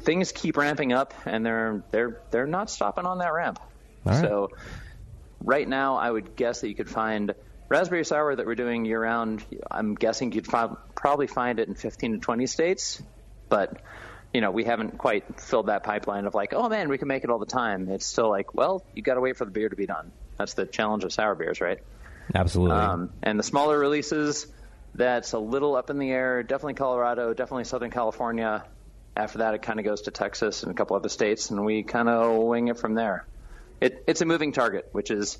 [0.00, 3.58] things keep ramping up, and they're they're they're not stopping on that ramp.
[4.04, 4.20] Right.
[4.20, 4.50] So
[5.42, 7.34] right now, I would guess that you could find
[7.68, 9.44] raspberry sour that we're doing year round.
[9.70, 13.02] I'm guessing you'd fi- probably find it in 15 to 20 states,
[13.48, 13.80] but
[14.32, 17.24] you know we haven't quite filled that pipeline of like, oh man, we can make
[17.24, 17.88] it all the time.
[17.88, 20.12] It's still like, well, you got to wait for the beer to be done.
[20.38, 21.78] That's the challenge of sour beers, right?
[22.34, 22.76] Absolutely.
[22.76, 24.46] Um, and the smaller releases,
[24.94, 26.42] that's a little up in the air.
[26.42, 28.64] Definitely Colorado, definitely Southern California.
[29.16, 31.82] After that, it kind of goes to Texas and a couple other states, and we
[31.82, 33.26] kind of wing it from there.
[33.80, 35.38] It, it's a moving target, which is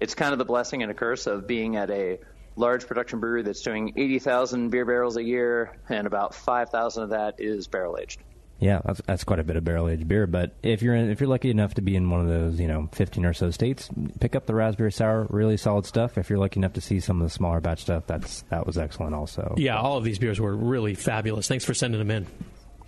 [0.00, 2.18] it's kind of the blessing and a curse of being at a
[2.56, 7.36] large production brewery that's doing 80,000 beer barrels a year, and about 5,000 of that
[7.38, 8.20] is barrel aged.
[8.60, 10.26] Yeah, that's, that's quite a bit of barrel aged beer.
[10.26, 12.68] But if you're in, if you're lucky enough to be in one of those, you
[12.68, 13.90] know, 15 or so states,
[14.20, 15.26] pick up the raspberry sour.
[15.28, 16.16] Really solid stuff.
[16.16, 18.78] If you're lucky enough to see some of the smaller batch stuff, that's that was
[18.78, 19.54] excellent also.
[19.58, 21.48] Yeah, all of these beers were really fabulous.
[21.48, 22.26] Thanks for sending them in.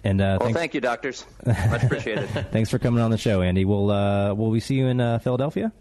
[0.05, 1.27] And uh, Well, thanks, thank you, doctors.
[1.47, 2.29] Much appreciated.
[2.53, 3.65] thanks for coming on the show, Andy.
[3.65, 5.73] Will uh, will we see you in uh, Philadelphia?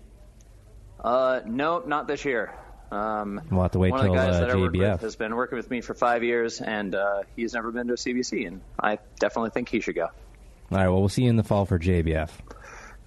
[1.00, 2.54] Uh, no, not this year.
[2.96, 4.92] Um, We'll have to wait one of the guys uh, that I work JBF.
[4.94, 7.94] with has been working with me for five years, and uh, he's never been to
[7.94, 10.06] a CBC, and I definitely think he should go.
[10.06, 10.12] All
[10.72, 10.88] right.
[10.88, 12.30] Well, we'll see you in the fall for JBF.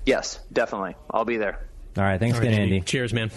[0.07, 0.95] Yes, definitely.
[1.11, 1.61] I'll be there.
[1.97, 2.18] All right.
[2.20, 2.76] Thanks All right, again, Jimmy.
[2.76, 2.86] Andy.
[2.86, 3.30] Cheers, man.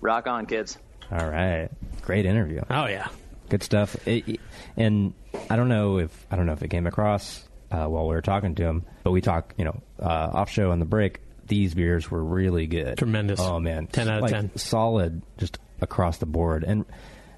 [0.00, 0.76] Rock on, kids.
[1.10, 1.68] All right.
[2.02, 2.62] Great interview.
[2.68, 3.08] Oh yeah.
[3.48, 3.96] Good stuff.
[4.06, 4.40] It- it-
[4.76, 5.14] and
[5.48, 8.20] I don't know if I don't know if it came across uh, while we were
[8.22, 11.20] talking to him, but we talk, you know, uh, off show on the break.
[11.46, 13.40] These beers were really good, Tremendous.
[13.40, 14.56] Oh man, 10 out of Like, 10.
[14.56, 16.64] solid, just across the board.
[16.64, 16.84] And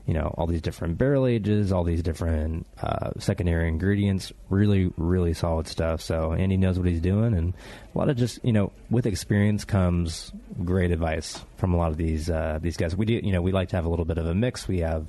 [0.07, 4.33] you know all these different barrel ages, all these different uh, secondary ingredients.
[4.49, 6.01] Really, really solid stuff.
[6.01, 7.55] So Andy knows what he's doing, and
[7.95, 10.33] a lot of just you know with experience comes
[10.65, 12.97] great advice from a lot of these uh, these guys.
[12.97, 14.67] We do you know we like to have a little bit of a mix.
[14.67, 15.07] We have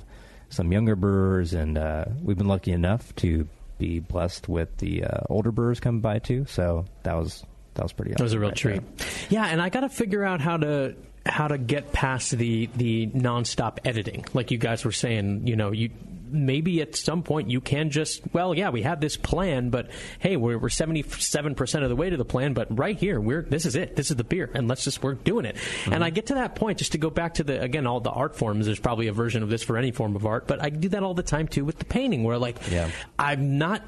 [0.50, 5.20] some younger brewers, and uh, we've been lucky enough to be blessed with the uh,
[5.28, 6.46] older brewers coming by too.
[6.48, 8.12] So that was that was pretty.
[8.12, 8.98] That was a real right treat.
[8.98, 9.08] there.
[9.30, 10.94] Yeah, and I got to figure out how to
[11.24, 15.46] how to get past the the nonstop editing, like you guys were saying.
[15.46, 15.90] You know, you
[16.32, 20.36] maybe at some point you can just well, yeah, we have this plan, but hey,
[20.36, 23.42] we're we're seventy seven percent of the way to the plan, but right here we're
[23.42, 25.56] this is it, this is the beer, and let's just we're doing it.
[25.56, 25.92] Mm-hmm.
[25.92, 28.10] And I get to that point just to go back to the again all the
[28.10, 28.66] art forms.
[28.66, 31.02] There's probably a version of this for any form of art, but I do that
[31.02, 32.90] all the time too with the painting, where like Yeah.
[33.18, 33.82] I'm not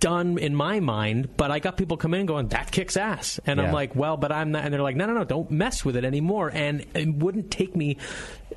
[0.00, 3.40] done in my mind, but I got people come in going, that kicks ass.
[3.46, 4.64] And I'm like, well, but I'm not.
[4.64, 6.50] And they're like, no, no, no, don't mess with it anymore.
[6.52, 7.98] And it wouldn't take me,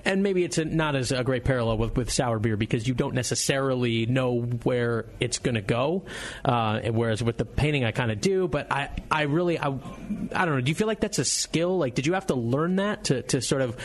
[0.06, 2.94] and maybe it's a, not as a great parallel with, with sour beer because you
[2.94, 6.06] don't necessarily know where it's going to go.
[6.46, 10.46] Uh, whereas with the painting, I kind of do, but I, I really, I, I
[10.46, 10.62] don't know.
[10.62, 11.78] Do you feel like that's a skill?
[11.78, 13.76] Like, did you have to learn that to, to sort of,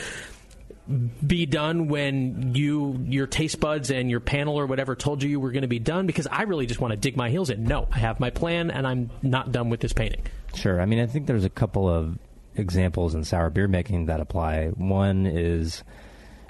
[0.88, 5.40] be done when you your taste buds and your panel or whatever told you you
[5.40, 7.64] were going to be done because I really just want to dig my heels in.
[7.64, 10.22] No, I have my plan and I'm not done with this painting.
[10.54, 10.80] Sure.
[10.80, 12.18] I mean, I think there's a couple of
[12.54, 14.68] examples in sour beer making that apply.
[14.68, 15.82] One is,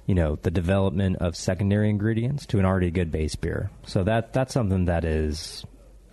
[0.07, 3.71] you know, the development of secondary ingredients to an already good base beer.
[3.87, 5.65] So that that's something that is,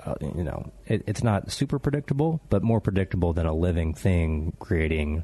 [0.03, 4.55] uh, you know, it, it's not super predictable, but more predictable than a living thing
[4.59, 5.23] creating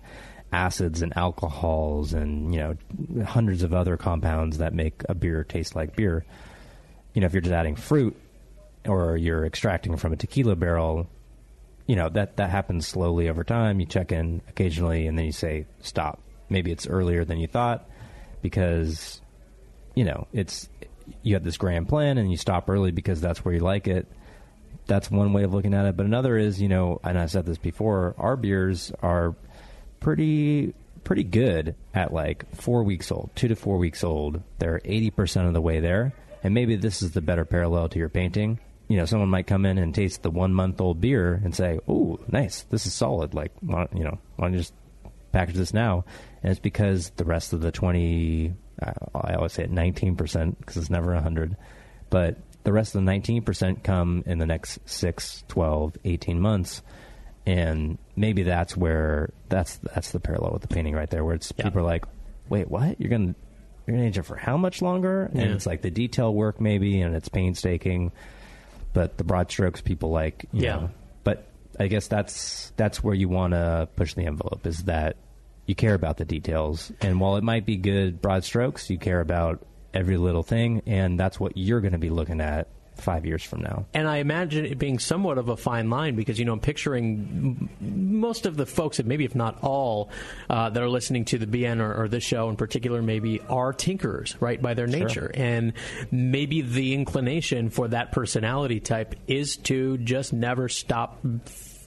[0.52, 5.76] acids and alcohols and you know hundreds of other compounds that make a beer taste
[5.76, 6.26] like beer.
[7.14, 8.16] You know, if you're just adding fruit
[8.86, 11.08] or you're extracting from a tequila barrel,
[11.86, 13.80] you know that that happens slowly over time.
[13.80, 16.22] You check in occasionally, and then you say stop.
[16.50, 17.88] Maybe it's earlier than you thought
[18.41, 19.22] because
[19.95, 20.70] you know it's
[21.24, 24.08] you have this grand plan, and you stop early because that's where you like it.
[24.88, 25.95] That's one way of looking at it.
[25.95, 29.36] But another is, you know, and I said this before, our beers are
[30.00, 30.74] pretty
[31.04, 34.41] pretty good at like four weeks old, two to four weeks old.
[34.60, 38.00] They're eighty percent of the way there, and maybe this is the better parallel to
[38.00, 38.60] your painting.
[38.88, 41.80] You know, someone might come in and taste the one month old beer and say,
[41.88, 44.74] "Oh, nice, this is solid." Like, you know, why don't you just
[45.32, 46.06] package this now?
[46.41, 50.60] And it's because the rest of the twenty, uh, I always say it nineteen percent
[50.60, 51.56] because it's never hundred,
[52.10, 56.82] but the rest of the nineteen percent come in the next 6, 12, 18 months
[57.50, 61.52] and maybe that's where that's that's the parallel with the painting right there, where it's
[61.58, 61.66] Yeah.
[61.66, 62.06] people are like,
[62.50, 63.00] "Wait, what?
[63.02, 63.36] You're gonna
[63.88, 65.54] you're gonna age it for how much longer?" And Yeah.
[65.56, 68.12] it's like the detail work maybe, and it's painstaking,
[68.93, 70.76] but the broad strokes people like, you Yeah.
[70.76, 70.89] know.
[71.24, 71.47] But
[71.80, 75.16] I guess that's that's where you want to push the envelope is that
[75.66, 79.22] you care about the details, and while it might be good broad strokes, you care
[79.22, 82.68] about every little thing, and that's what you're going to be looking at
[83.00, 83.86] five years from now.
[83.93, 87.70] And I imagine it being somewhat of a fine line because, you know, I'm picturing
[87.80, 90.10] most of the folks, that maybe if not all,
[90.50, 93.74] uh, that are listening to the BN or, or this show in particular, maybe are
[93.74, 95.32] tinkerers, right, by their nature.
[95.34, 95.74] And
[96.12, 101.24] maybe the inclination for that personality type is to just never stop,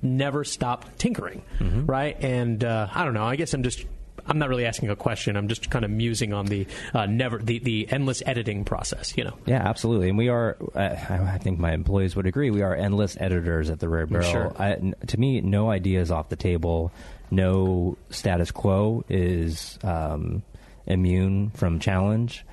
[0.03, 1.43] never stop tinkering,
[1.87, 2.17] right?
[2.23, 3.85] And uh, I don't know, I guess I'm just.
[4.27, 5.37] I'm not really asking a question.
[5.37, 9.17] I'm just kind of musing on the uh, never the, the endless editing process.
[9.17, 10.09] You know, Yeah, absolutely.
[10.09, 13.81] And we are, uh, I think my employees would agree, we are endless editors at
[13.81, 14.31] the Rare Barrel.
[14.31, 14.53] Sure.
[14.59, 16.93] I, n- to me, no idea is off the table.
[17.31, 20.43] No status quo is um,
[20.87, 22.45] immune from challenge.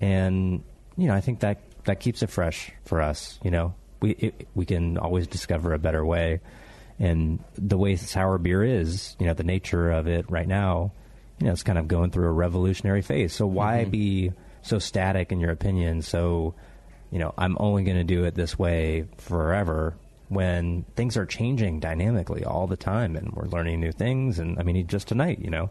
[0.00, 0.62] And,
[0.96, 3.38] you know, I think that, that keeps it fresh for us.
[3.42, 6.40] You know, we, it, we can always discover a better way.
[6.98, 10.92] And the way sour beer is, you know, the nature of it right now,
[11.38, 13.32] you know, it's kind of going through a revolutionary phase.
[13.32, 14.32] So why be
[14.62, 16.02] so static in your opinion?
[16.02, 16.54] So,
[17.10, 19.94] you know, I'm only going to do it this way forever
[20.28, 24.38] when things are changing dynamically all the time and we're learning new things.
[24.38, 25.70] And I mean, just tonight, you know,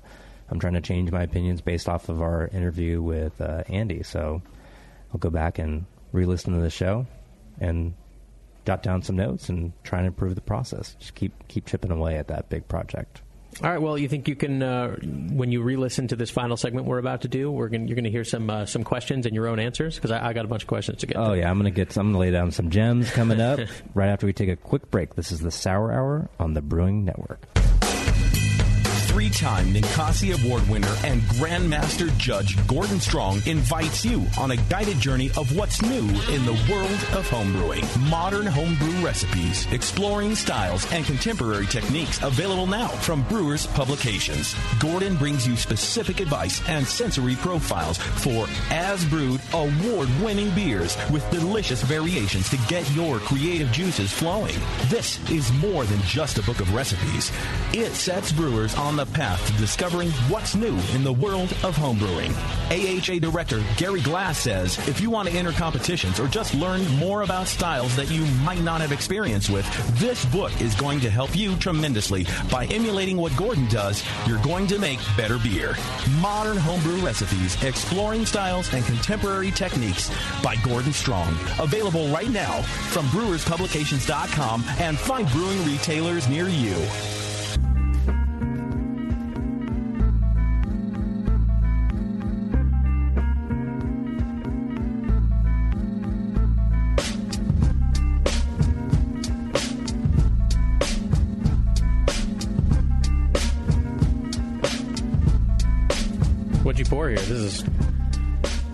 [0.49, 4.03] I'm trying to change my opinions based off of our interview with uh, Andy.
[4.03, 4.41] So
[5.11, 7.07] I'll go back and re listen to the show
[7.59, 7.93] and
[8.65, 10.95] jot down some notes and try and improve the process.
[10.99, 13.21] Just keep keep chipping away at that big project.
[13.63, 13.81] All right.
[13.81, 14.95] Well, you think you can uh,
[15.31, 18.03] when you re-listen to this final segment we're about to do, we're going you're going
[18.03, 20.47] to hear some uh, some questions and your own answers because I, I got a
[20.47, 21.15] bunch of questions to get.
[21.17, 21.39] Oh to.
[21.39, 21.95] yeah, I'm gonna get.
[21.95, 23.59] I'm gonna lay down some gems coming up
[23.93, 25.15] right after we take a quick break.
[25.15, 27.39] This is the Sour Hour on the Brewing Network.
[29.15, 34.99] Three time Ninkasi Award winner and Grandmaster Judge Gordon Strong invites you on a guided
[34.99, 38.09] journey of what's new in the world of homebrewing.
[38.09, 44.53] Modern homebrew recipes, exploring styles, and contemporary techniques available now from Brewers Publications.
[44.79, 51.31] Gordon brings you specific advice and sensory profiles for as brewed, award winning beers with
[51.31, 54.55] delicious variations to get your creative juices flowing.
[54.89, 57.31] This is more than just a book of recipes.
[57.73, 62.33] It sets brewers on the path to discovering what's new in the world of homebrewing.
[62.71, 67.21] AHA Director Gary Glass says if you want to enter competitions or just learn more
[67.21, 69.65] about styles that you might not have experience with,
[69.99, 72.25] this book is going to help you tremendously.
[72.51, 75.75] By emulating what Gordon does, you're going to make better beer.
[76.19, 80.11] Modern homebrew recipes, exploring styles and contemporary techniques
[80.43, 81.37] by Gordon Strong.
[81.59, 86.75] Available right now from brewerspublications.com and find brewing retailers near you.
[107.27, 107.63] This is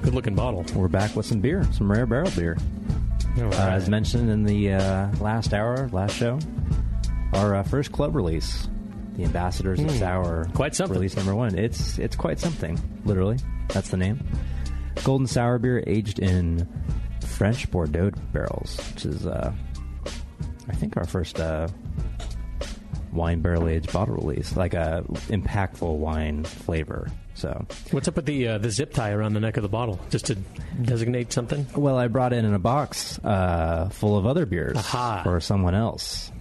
[0.03, 0.65] good looking bottle.
[0.75, 2.57] We're back with some beer, some rare barrel beer.
[3.37, 6.37] All Uh, as mentioned in the uh, last hour, last show,
[7.33, 8.67] our uh, first club release,
[9.15, 9.97] the Ambassadors of Hmm.
[9.97, 10.95] Sour, Quite something.
[10.95, 11.57] Release number one.
[11.57, 12.77] It's it's quite something.
[13.05, 13.37] Literally,
[13.69, 14.19] that's the name.
[15.05, 16.67] Golden sour beer aged in
[17.21, 19.53] French Bordeaux barrels, which is, uh,
[20.67, 21.69] I think, our first uh,
[23.13, 27.07] wine barrel aged bottle release, like a impactful wine flavor.
[27.33, 29.99] So, What's up with the uh, the zip tie around the neck of the bottle?
[30.09, 30.35] Just to
[30.81, 31.65] designate something?
[31.75, 35.21] well, I brought it in a box uh, full of other beers Aha.
[35.23, 36.31] for someone else.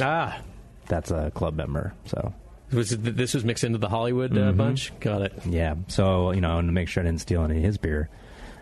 [0.00, 0.38] Ah,
[0.86, 1.94] That's a club member.
[2.06, 2.32] So
[2.72, 4.56] was it, this was mixed into the Hollywood uh, Mhm.
[4.56, 4.92] bunch?
[5.00, 5.32] Got it.
[5.46, 5.74] yeah.
[5.88, 8.08] So you know, and to make sure I didn't steal any of his beer,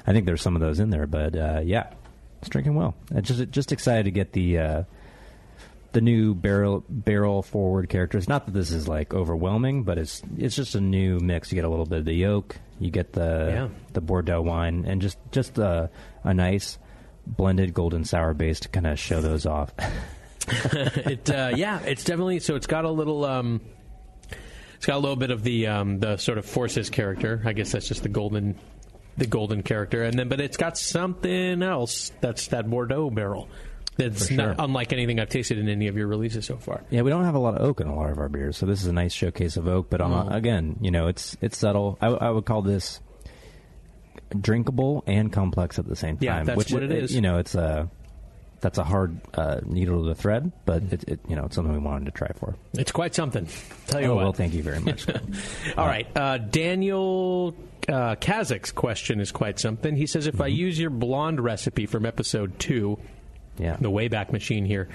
[0.06, 1.06] I think there's some of those in there.
[1.06, 1.88] But uh, yeah,
[2.40, 2.94] it's drinking well.
[3.14, 4.82] I just just excited to get the uh,
[5.92, 8.28] the new barrel barrel forward characters.
[8.28, 11.52] Not that this is like overwhelming, but it's it's just a new mix.
[11.52, 13.68] You get a little bit of the yolk, you get the Yeah.
[13.92, 15.90] the Bordeaux wine, and just just a,
[16.24, 16.78] a nice
[17.26, 19.72] blended golden sour base to kind of show those off.
[20.48, 22.56] it uh, yeah, it's definitely so.
[22.56, 23.24] It's got a little.
[23.24, 23.60] Um,
[24.76, 27.40] it's got a little bit of the um, the sort of forces character.
[27.44, 28.58] I guess that's just the golden,
[29.16, 32.10] the golden character, and then but it's got something else.
[32.20, 33.48] That's that Bordeaux barrel.
[33.96, 36.82] That's For not unlike anything I've tasted in any of your releases so far.
[36.90, 38.64] Yeah, we don't have a lot of oak in a lot of our beers, so
[38.66, 39.88] this is a nice showcase of oak.
[39.90, 40.34] But on Mm.
[40.34, 41.98] again, you know, it's it's subtle.
[42.00, 43.00] I, I would call this
[44.40, 46.24] drinkable and complex at the same time.
[46.24, 47.14] Yeah, that's which what it is.
[47.14, 47.90] You know, it's a
[48.60, 51.78] that's a hard uh, needle to thread, but it, it you know it's something we
[51.80, 52.54] wanted to try for.
[52.74, 53.46] It's quite something.
[53.88, 54.22] Tell you oh what.
[54.24, 55.06] well, thank you very much.
[55.76, 56.06] All right.
[56.16, 57.54] Uh, Daniel
[57.88, 59.96] uh, Kazak's question is quite something.
[59.96, 62.98] He says, if I use your blonde recipe from episode two,
[63.58, 64.88] yeah, the Wayback Machine here,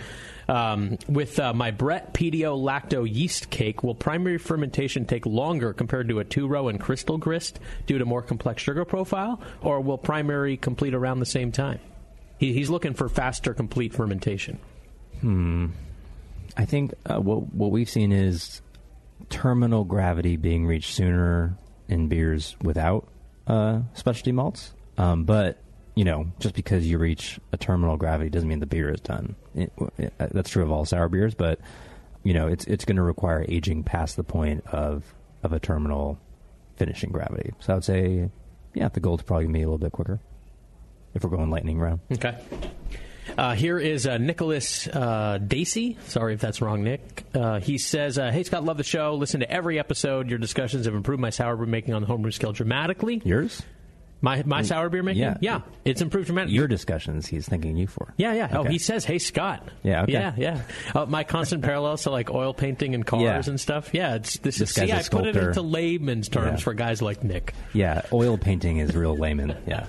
[0.47, 6.09] um, with uh, my Brett pedio lacto yeast cake, will primary fermentation take longer compared
[6.09, 9.97] to a two row and crystal grist due to more complex sugar profile, or will
[9.97, 11.79] primary complete around the same time?
[12.37, 14.59] He, he's looking for faster complete fermentation.
[15.21, 15.67] Hmm.
[16.55, 18.61] I think uh, what what we've seen is
[19.29, 23.07] terminal gravity being reached sooner in beers without
[23.45, 24.73] uh, specialty malts.
[24.97, 25.61] Um, but
[25.97, 29.35] you know, just because you reach a terminal gravity doesn't mean the beer is done.
[29.55, 31.59] It, it, uh, that's true of all sour beers, but
[32.21, 35.03] you know, it's it's going to require aging past the point of
[35.41, 36.19] of a terminal
[36.75, 37.51] finishing gravity.
[37.61, 38.29] So I would say,
[38.75, 40.19] yeah, the gold's probably going to be a little bit quicker
[41.15, 42.01] if we're going lightning round.
[42.11, 42.37] Okay.
[43.35, 45.97] Uh, here is uh, Nicholas uh, Dacey.
[46.05, 47.23] Sorry if that's wrong, Nick.
[47.33, 49.15] Uh, he says, uh, "Hey Scott, love the show.
[49.15, 50.29] Listen to every episode.
[50.29, 53.19] Your discussions have improved my sour beer making on the homebrew scale dramatically.
[53.25, 53.63] Yours?
[54.19, 55.21] My my sour beer making?
[55.21, 55.37] Yeah.
[55.41, 56.55] yeah, it's improved dramatically.
[56.55, 58.13] Your discussions, he's thanking you for.
[58.17, 58.49] Yeah, yeah.
[58.51, 60.13] Oh, he says, "Hey, Scott." Yeah, okay.
[60.13, 60.61] Yeah, yeah.
[60.95, 63.41] Uh, my constant parallels to like oil painting and cars Yeah.
[63.45, 63.91] and stuff.
[63.93, 64.75] Yeah, it's this, This is.
[64.75, 66.63] See, I put it into layman's terms Yeah.
[66.63, 67.53] for guys like Nick.
[67.73, 69.55] Yeah, oil painting is real layman.
[69.67, 69.85] Yeah.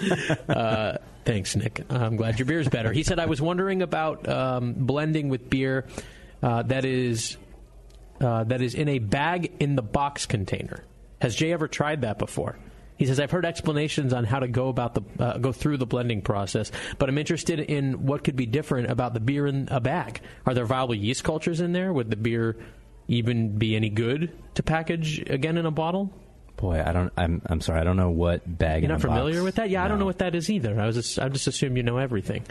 [0.48, 1.84] uh, thanks, Nick.
[1.88, 2.92] I'm glad your beer's better.
[2.92, 5.86] He said, I was wondering about um, blending with beer
[6.42, 7.36] uh, that is
[8.20, 10.82] uh, that is in a bag in the box container.
[11.20, 12.58] Has Jay ever tried that before?
[12.98, 15.86] He says, I've heard explanations on how to go about the uh, go through the
[15.86, 19.80] blending process, but I'm interested in what could be different about the beer in a
[19.80, 20.20] bag.
[20.44, 21.92] Are there viable yeast cultures in there?
[21.92, 22.56] Would the beer
[23.06, 26.12] even be any good to package again in a bottle?
[26.56, 27.12] Boy, I don't.
[27.16, 27.40] I'm.
[27.46, 27.80] I'm sorry.
[27.80, 28.82] I don't know what bag.
[28.82, 29.70] You're in not a box- familiar with that?
[29.70, 30.78] Yeah, I don't know what that is either.
[30.80, 32.44] I was just, I just assume you know everything.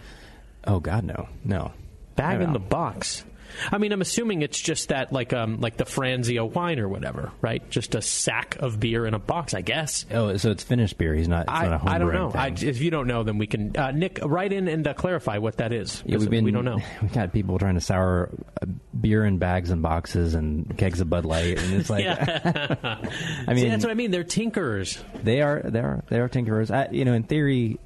[0.66, 1.74] Oh God, no, no.
[2.16, 3.26] Bag in the box.
[3.72, 7.32] I mean, I'm assuming it's just that, like, um, like the Franzia wine or whatever,
[7.42, 7.68] right?
[7.70, 10.06] Just a sack of beer in a box, I guess.
[10.12, 11.14] Oh, so it's finished beer.
[11.14, 11.44] He's not.
[11.44, 12.32] It's I, not a home I don't know.
[12.34, 15.38] I, if you don't know, then we can uh, Nick write in and uh, clarify
[15.38, 16.04] what that is.
[16.06, 16.44] Yeah, we've been.
[16.44, 16.80] we don't know.
[17.02, 18.30] We've got people trying to sour
[18.62, 18.66] uh,
[19.00, 22.06] beer in bags and boxes and kegs of Bud Light, and it's like.
[23.48, 24.12] I mean, See, that's what I mean.
[24.12, 25.02] They're tinkerers.
[25.24, 26.72] they are they are they are tinkerers.
[26.72, 27.80] I, you know, in theory,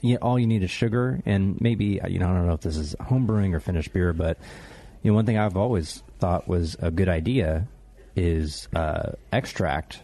[0.00, 2.76] you all you need is sugar, and maybe you know I don't know if this
[2.76, 4.38] is home brewing or finished beer, but
[5.06, 7.68] you know one thing I've always thought was a good idea
[8.16, 10.02] is uh, extract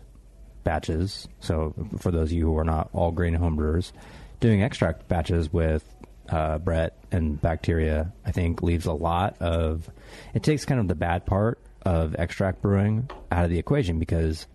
[0.62, 1.26] batches.
[1.40, 3.92] So for those of you who are not all grain home brewers,
[4.38, 5.82] doing extract batches with
[6.28, 9.90] uh, Brett and bacteria, I think leaves a lot of.
[10.34, 14.46] It takes kind of the bad part of extract brewing out of the equation because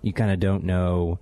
[0.00, 1.18] you kind of don't know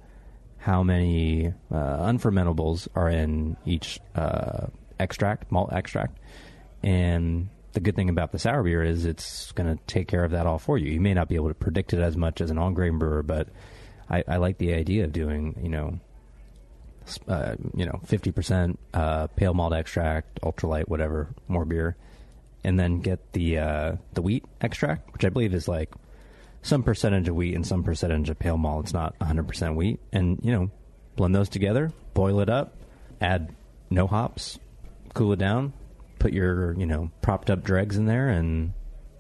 [0.58, 4.68] how many uh, unfermentables are in each uh,
[5.00, 6.16] extract, malt extract.
[6.84, 10.33] And the good thing about the sour beer is it's going to take care of
[10.33, 10.91] that all for you.
[10.91, 13.23] You may not be able to predict it as much as an on grain brewer,
[13.23, 13.49] but
[14.11, 15.99] I, I like the idea of doing, you know,
[17.27, 21.97] uh, you know, fifty percent uh, pale malt extract, ultralight, whatever, more beer,
[22.62, 25.93] and then get the uh, the wheat extract, which I believe is like
[26.62, 28.87] some percentage of wheat and some percentage of pale malt.
[28.87, 30.01] It's not 100% wheat.
[30.12, 30.70] And, you know,
[31.16, 32.77] blend those together, boil it up,
[33.20, 33.55] add
[33.91, 34.59] no hops,
[35.12, 35.73] cool it down,
[36.23, 38.73] put your, you know, propped up dregs in there and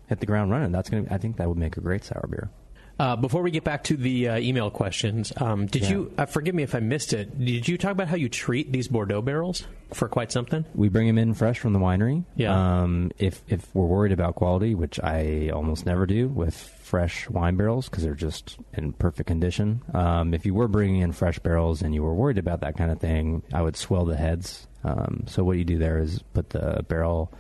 [0.06, 0.70] hit the ground running.
[0.72, 2.50] That's going to, I think that would make a great sour beer.
[2.98, 5.90] Uh, before we get back to the uh, email questions, um, did Yeah.
[5.90, 7.36] you uh, forgive me if I missed it?
[7.42, 10.64] Did you talk about how you treat these Bordeaux barrels for quite something?
[10.74, 12.24] We bring them in fresh from the winery.
[12.36, 12.52] Yeah.
[12.82, 17.56] Um, if if we're worried about quality, which I almost never do with fresh wine
[17.56, 19.82] barrels because they're just in perfect condition.
[19.94, 22.92] Um, if you were bringing in fresh barrels and you were worried about that kind
[22.92, 24.68] of thing, I would swell the heads.
[24.84, 27.32] Um, so what you do there is put the barrel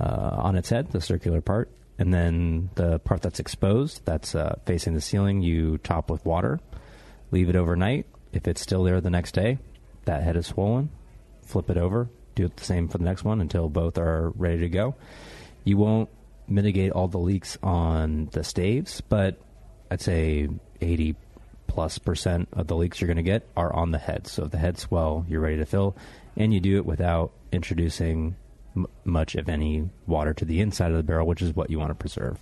[0.00, 4.56] uh, on its head, the circular part, and then the part that's exposed, that's uh,
[4.66, 6.60] facing the ceiling, you top with water.
[7.30, 8.06] Leave it overnight.
[8.32, 9.58] If it's still there the next day,
[10.04, 10.90] that head is swollen.
[11.42, 12.08] Flip it over.
[12.34, 14.96] Do the same for the next one until both are ready to go.
[15.62, 16.08] You won't
[16.48, 19.40] mitigate all the leaks on the staves, but
[19.90, 20.48] I'd say
[20.80, 21.14] 80
[21.66, 24.26] plus percent of the leaks you're going to get are on the head.
[24.26, 25.96] So if the head swell, you're ready to fill,
[26.36, 28.36] and you do it without introducing
[28.76, 31.78] m- much, if any, water to the inside of the barrel, which is what you
[31.78, 32.38] want to preserve.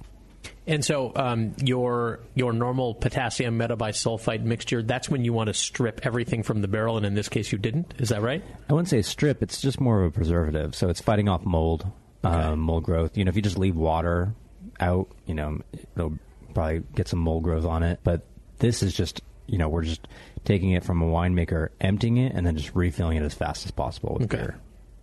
[0.66, 6.00] And so um, your your normal potassium metabisulfite mixture, that's when you want to strip
[6.04, 7.94] everything from the barrel, and in this case you didn't.
[7.98, 8.42] Is that right?
[8.68, 9.42] I wouldn't say strip.
[9.42, 10.74] It's just more of a preservative.
[10.74, 11.86] So it's fighting off mold,
[12.24, 13.16] um, mold growth.
[13.16, 14.34] You know, if you just leave water
[14.80, 15.60] out, you know,
[15.96, 16.18] it'll
[16.54, 18.00] probably get some mold growth on it.
[18.02, 18.26] But
[18.58, 20.06] this is just, you know, we're just
[20.44, 23.70] taking it from a winemaker, emptying it, and then just refilling it as fast as
[23.70, 24.36] possible with Okay.
[24.42, 24.56] beer.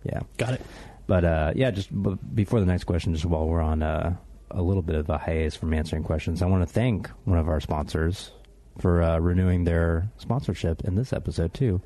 [0.04, 0.20] Yeah.
[0.38, 0.62] Got it.
[1.06, 4.16] But uh, yeah, just b- before the next question, just while we're on uh,
[4.50, 7.48] a little bit of a hiatus from answering questions, I want to thank one of
[7.48, 8.30] our sponsors
[8.78, 11.80] for uh, renewing their sponsorship in this episode too.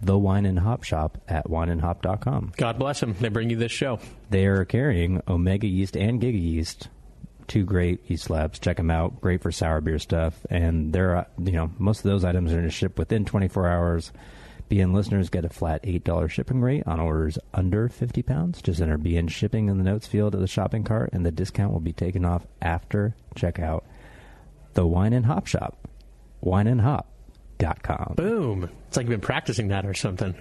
[0.00, 2.52] The Wine and Hop Shop at wineandhop.com.
[2.56, 3.16] God bless them.
[3.18, 3.98] They bring you this show.
[4.30, 6.88] They are carrying Omega yeast and Giga yeast,
[7.48, 8.58] two great yeast labs.
[8.58, 9.20] Check them out.
[9.20, 10.34] Great for sour beer stuff.
[10.50, 13.66] And they're, uh, you know, most of those items are going to ship within 24
[13.66, 14.12] hours.
[14.70, 18.60] BN listeners get a flat $8 shipping rate on orders under 50 pounds.
[18.60, 21.72] Just enter BN shipping in the notes field of the shopping cart, and the discount
[21.72, 23.84] will be taken off after checkout.
[24.74, 25.88] The Wine and Hop Shop.
[26.44, 28.14] Wineandhop.com.
[28.16, 28.70] Boom.
[28.86, 30.34] It's like you've been practicing that or something.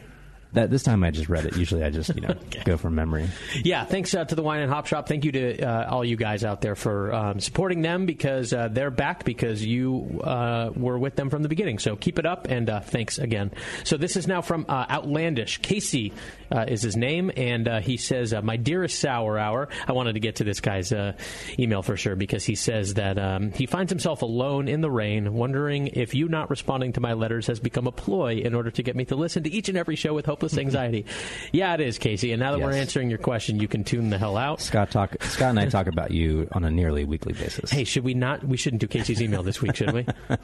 [0.54, 1.58] That this time I just read it.
[1.58, 2.36] Usually I just you know
[2.66, 3.28] go from memory.
[3.64, 5.08] Yeah, thanks uh, to the Wine and Hop Shop.
[5.08, 8.70] Thank you to uh, all you guys out there for um, supporting them because uh,
[8.70, 11.80] they're back because you uh, were with them from the beginning.
[11.80, 13.52] So keep it up and uh, thanks again.
[13.84, 15.62] So this is now from uh, Outlandish.
[15.62, 16.14] Casey
[16.52, 20.14] uh, is his name, and uh, he says, uh, "My dearest Sour Hour." I wanted
[20.14, 21.14] to get to this guy's uh,
[21.60, 25.34] email for sure because he says that um, he finds himself alone in the rain,
[25.34, 28.84] wondering if you not responding to my letters has become a ploy in order to
[28.84, 31.06] get me to listen to each and every show with hopeless anxiety.
[31.52, 32.32] yeah, it is, Casey.
[32.32, 34.62] And now that we're answering your question, you can tune the hell out.
[34.62, 35.22] Scott talk.
[35.24, 37.72] Scott and I talk about you on a nearly weekly basis.
[37.72, 38.44] Hey, should we not?
[38.44, 40.06] We shouldn't do Casey's email this week, should we?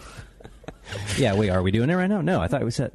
[1.17, 2.19] Yeah, we Are we doing it right now?
[2.19, 2.91] No, I thought we said.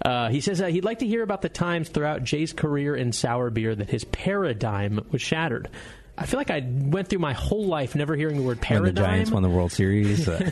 [0.00, 3.12] Uh, he says uh, he'd like to hear about the times throughout Jay's career in
[3.12, 5.68] sour beer that his paradigm was shattered.
[6.16, 8.92] I feel like I went through my whole life never hearing the word When the.
[8.92, 10.28] Giants won the World Series.
[10.28, 10.50] Uh,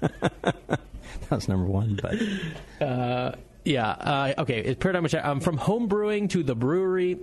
[0.00, 0.78] that
[1.30, 3.32] was number one, but Uh,
[3.66, 3.88] yeah.
[3.90, 4.60] Uh, okay.
[4.60, 5.26] It's was shattered.
[5.26, 7.18] Um, from home brewing to the brewery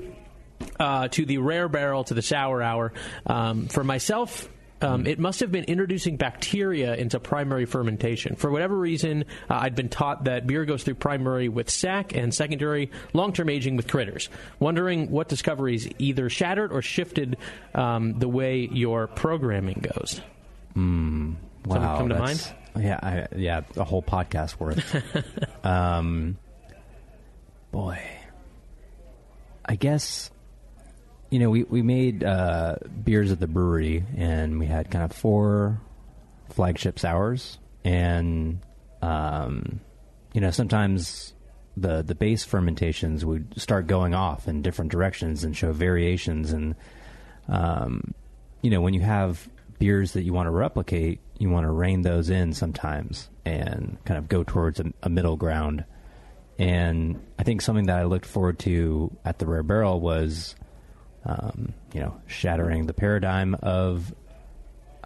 [0.79, 2.93] uh, to the rare barrel to the sour hour.
[3.25, 4.49] Um, for myself.
[4.81, 8.35] um, it must have been introducing bacteria into primary fermentation.
[8.35, 12.33] For whatever reason, uh, I'd been taught that beer goes through primary with sac and
[12.33, 14.27] secondary long-term aging with critters.
[14.59, 17.37] Wondering what discoveries either shattered or shifted
[17.73, 20.19] um, the way your programming goes.
[20.75, 21.35] Mm,
[21.65, 24.95] Something wow, come to that's- Yeah, I, yeah, a whole podcast worth.
[25.65, 26.37] um,
[27.71, 27.99] boy,
[29.65, 30.31] I guess
[31.29, 35.11] you know we we made uh, beers at the brewery, and we had kind of
[35.11, 35.81] four
[36.49, 38.59] flagship sours, and
[39.01, 39.79] um,
[40.33, 41.33] you know sometimes
[41.77, 46.75] the the base fermentations would start going off in different directions and show variations, and
[47.47, 48.13] um,
[48.61, 49.47] you know when you have
[50.13, 54.29] that you want to replicate, you want to rein those in sometimes and kind of
[54.29, 55.83] go towards a, a middle ground.
[56.57, 60.55] And I think something that I looked forward to at the Rare Barrel was,
[61.25, 64.13] um, you know, shattering the paradigm of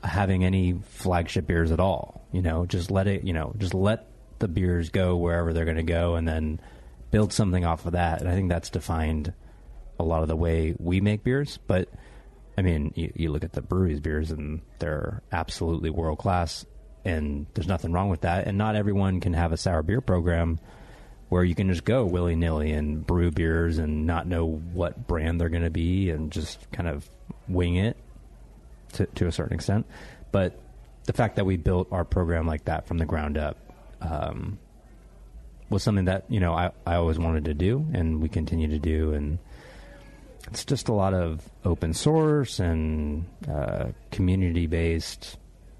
[0.03, 2.28] having any flagship beers at all.
[2.32, 4.07] You know, just let it, you know, just let
[4.39, 6.59] the beers go wherever they're going to go, and then
[7.09, 8.19] build something off of that.
[8.19, 9.34] And I think that's defined
[9.97, 11.57] a lot of the way we make beers.
[11.65, 11.89] But
[12.57, 16.65] I mean, you, you look at the breweries' beers, and they're absolutely world class,
[17.05, 18.47] and there's nothing wrong with that.
[18.47, 20.59] And not everyone can have a sour beer program
[21.29, 25.39] where you can just go willy nilly and brew beers and not know what brand
[25.39, 27.09] they're going to be and just kind of
[27.49, 27.97] wing it
[28.93, 29.85] to, to a certain extent.
[30.31, 30.59] But
[31.05, 33.57] the fact that we built our program like that from the ground up
[34.01, 34.57] um,
[35.69, 38.79] was something that you know I, I always wanted to do, and we continue to
[38.79, 39.39] do, and
[40.47, 45.37] it's just a lot of open source and uh, community based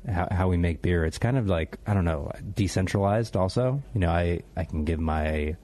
[0.08, 1.06] how, how we make beer.
[1.06, 3.36] It's kind of like I don't know, decentralized.
[3.36, 5.56] Also, you know, I I can give my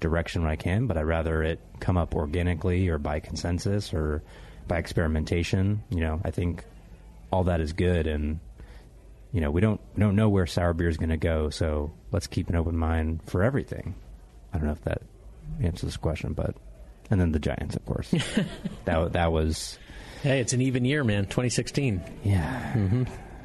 [0.00, 4.22] direction when I can, but I'd rather it come up organically or by consensus or
[4.66, 5.82] by experimentation.
[5.90, 6.64] You know, I think
[7.30, 8.40] all that is good, and
[9.32, 11.92] you know, we don't we don't know where sour beer is going to go, so
[12.12, 13.94] let's keep an open mind for everything.
[14.52, 15.02] I don't know if that
[15.62, 16.54] answers this question, but
[17.10, 18.10] and then the Giants, of course.
[18.84, 19.78] that that was
[20.22, 21.24] Hey, it's an even year, man.
[21.24, 22.02] 2016.
[22.24, 22.72] yeah.
[22.74, 23.04] Mm-hmm.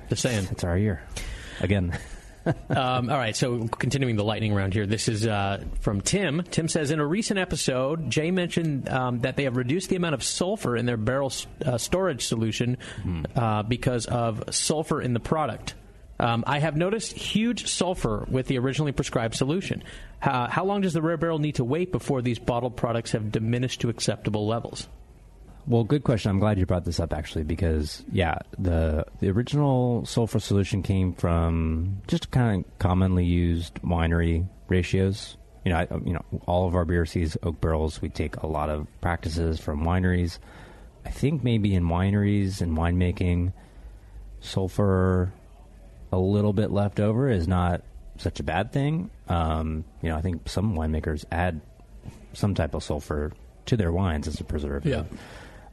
[0.09, 0.47] Just saying.
[0.51, 1.01] It's our year
[1.61, 1.97] again.
[2.69, 4.85] um, all right, so continuing the lightning round here.
[4.85, 6.43] This is uh, from Tim.
[6.51, 10.13] Tim says In a recent episode, Jay mentioned um, that they have reduced the amount
[10.15, 11.31] of sulfur in their barrel
[11.65, 12.77] uh, storage solution
[13.35, 15.73] uh, because of sulfur in the product.
[16.19, 19.83] Um, I have noticed huge sulfur with the originally prescribed solution.
[20.21, 23.31] Uh, how long does the rare barrel need to wait before these bottled products have
[23.31, 24.87] diminished to acceptable levels?
[25.67, 26.29] Well, good question.
[26.29, 31.13] I'm glad you brought this up actually because yeah, the the original sulfur solution came
[31.13, 35.37] from just kind of commonly used winery ratios.
[35.65, 37.99] You know, I, you know, all of our beer sees oak barrels.
[37.99, 40.37] We take a lot of practices from wineries.
[41.03, 43.51] I think maybe in wineries and winemaking,
[44.41, 45.33] sulfur
[46.15, 47.83] a little bit left over is not
[48.17, 49.09] such a bad thing.
[49.27, 51.59] Um, you know, I think some winemakers add
[52.31, 53.33] some type of sulfur
[53.65, 54.85] to their wines as a preservative.
[54.89, 55.03] Yeah.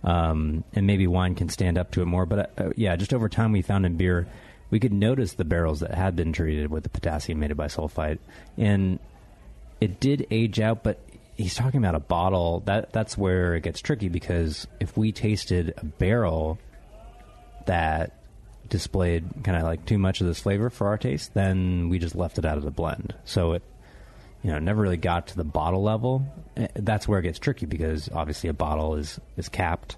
[0.03, 2.27] Um, and maybe wine can stand up to it more.
[2.27, 4.27] But uh, yeah, just over time, we found in beer,
[4.71, 8.19] we could notice the barrels that had been treated with the potassium metabisulfite,
[8.57, 8.99] and
[9.81, 10.83] it did age out.
[10.83, 10.99] But
[11.37, 12.61] he's talking about a bottle.
[12.67, 16.59] That that's where it gets tricky because if we tasted a barrel
[17.67, 18.13] that
[18.73, 22.15] displayed kind of like too much of this flavor for our taste, then we just
[22.17, 23.15] left it out of the blend.
[23.25, 23.63] So it,
[24.43, 26.25] you know, never really got to the bottle level.
[26.57, 29.97] Eh, That's where it gets tricky because obviously a bottle is is capped,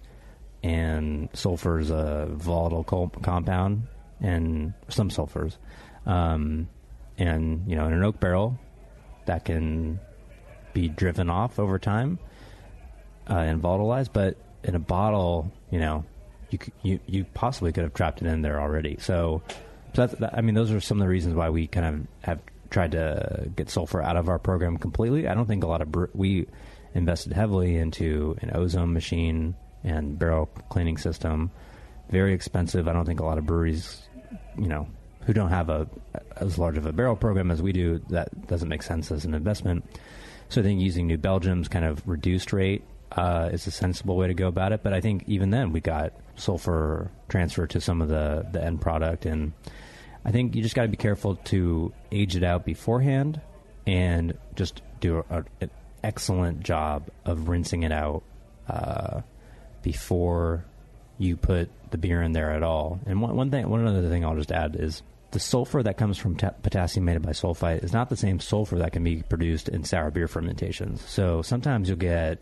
[0.64, 3.84] and sulfur is a volatile co- compound,
[4.20, 5.56] and some sulfurs,
[6.04, 6.68] um,
[7.16, 8.58] and you know, in an oak barrel,
[9.26, 10.00] that can
[10.72, 12.18] be driven off over time
[13.30, 14.10] uh, and volatilized.
[14.12, 16.04] But in a bottle, you know,
[16.54, 18.96] you you you possibly could have trapped it in there already.
[19.00, 19.42] So,
[19.94, 22.06] so that's, that, I mean, those are some of the reasons why we kind of
[22.22, 22.40] have
[22.70, 25.28] tried to get sulfur out of our program completely.
[25.28, 26.46] I don't think a lot of we
[26.94, 31.50] invested heavily into an ozone machine and barrel cleaning system.
[32.10, 32.88] Very expensive.
[32.88, 34.02] I don't think a lot of breweries,
[34.58, 34.88] you know,
[35.26, 35.88] who don't have a
[36.36, 39.34] as large of a barrel program as we do, that doesn't make sense as an
[39.34, 39.84] investment.
[40.48, 44.26] So I think using New Belgium's kind of reduced rate uh, is a sensible way
[44.26, 44.82] to go about it.
[44.82, 48.80] But I think even then we got sulfur transfer to some of the the end
[48.80, 49.52] product, and
[50.24, 53.40] I think you just got to be careful to age it out beforehand
[53.86, 55.70] and just do a, an
[56.02, 58.22] excellent job of rinsing it out
[58.68, 59.20] uh,
[59.82, 60.64] before
[61.18, 62.98] you put the beer in there at all.
[63.06, 66.16] And one, one thing, one other thing I'll just add is the sulfur that comes
[66.16, 70.10] from ta- potassium metabisulfite is not the same sulfur that can be produced in sour
[70.10, 71.02] beer fermentations.
[71.02, 72.38] So sometimes you'll get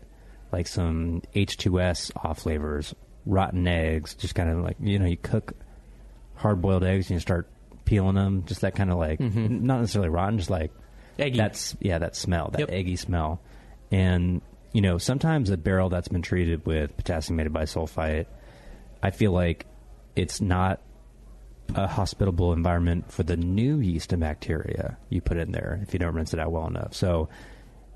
[0.51, 2.93] like some H2S off flavors,
[3.25, 5.53] rotten eggs, just kind of like, you know, you cook
[6.35, 7.47] hard boiled eggs and you start
[7.85, 9.65] peeling them, just that kind of like mm-hmm.
[9.65, 10.71] not necessarily rotten, just like
[11.19, 11.37] Eggy.
[11.37, 12.71] That's yeah, that smell, that Yep.
[12.71, 13.39] eggy smell,
[13.91, 18.25] and you know sometimes a barrel that's been treated with potassium bisulfite,
[19.01, 19.67] I feel like
[20.15, 20.81] it's not
[21.75, 25.99] a hospitable environment for the new yeast and bacteria you put in there if you
[25.99, 26.93] don't rinse it out well enough.
[26.93, 27.29] So,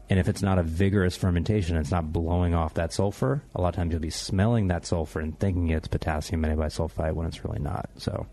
[0.10, 3.44] and if it's not a vigorous fermentation, it's not blowing off that sulfur.
[3.56, 7.28] A lot of times you'll be smelling that sulfur and thinking it's potassium bisulfite when
[7.28, 7.90] it's really not.
[7.98, 8.26] So,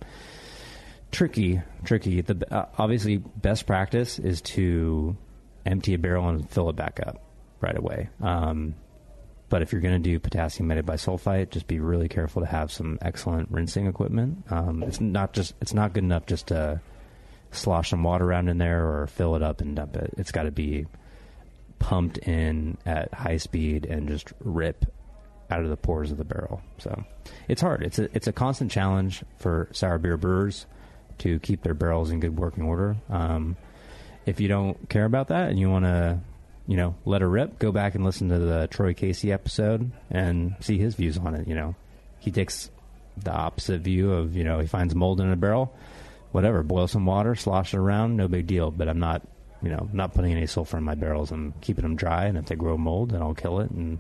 [1.11, 2.21] tricky, tricky.
[2.21, 5.17] The uh, obviously best practice is to
[5.67, 7.21] empty a barrel and fill it back up
[7.61, 8.09] right away.
[8.21, 8.77] Um,
[9.49, 12.99] but if you're going to do potassium bisulfite, just be really careful to have some
[13.03, 14.45] excellent rinsing equipment.
[14.51, 16.81] Um, it's not just it's not good enough just to
[17.51, 20.15] slosh some water around in there or fill it up and dump it.
[20.19, 20.87] It's got to be
[21.85, 24.87] pumped in at high speed and just rip
[25.51, 26.63] out of the pores of the barrel.
[26.79, 27.05] So
[27.47, 27.83] it's hard.
[27.83, 30.65] It's a it's a constant challenge for sour beer brewers
[31.19, 32.97] to keep their barrels in good working order.
[33.11, 33.59] Um,
[34.25, 36.21] if you don't care about that and you want to,
[36.67, 40.57] you know, let her rip, go back and listen to the Troy Casey episode and
[40.61, 41.47] see his views on it.
[41.47, 41.75] You know,
[42.19, 42.71] he takes
[43.19, 45.77] the opposite view of, you know, he finds mold in a barrel,
[46.33, 48.71] whatever, boil some water, slosh it around, no big deal.
[48.71, 49.21] But I'm not,
[49.65, 51.33] you know, not putting any sulfur in my barrels.
[51.33, 53.99] I'm keeping them dry, and if they grow mold, then I'll kill it and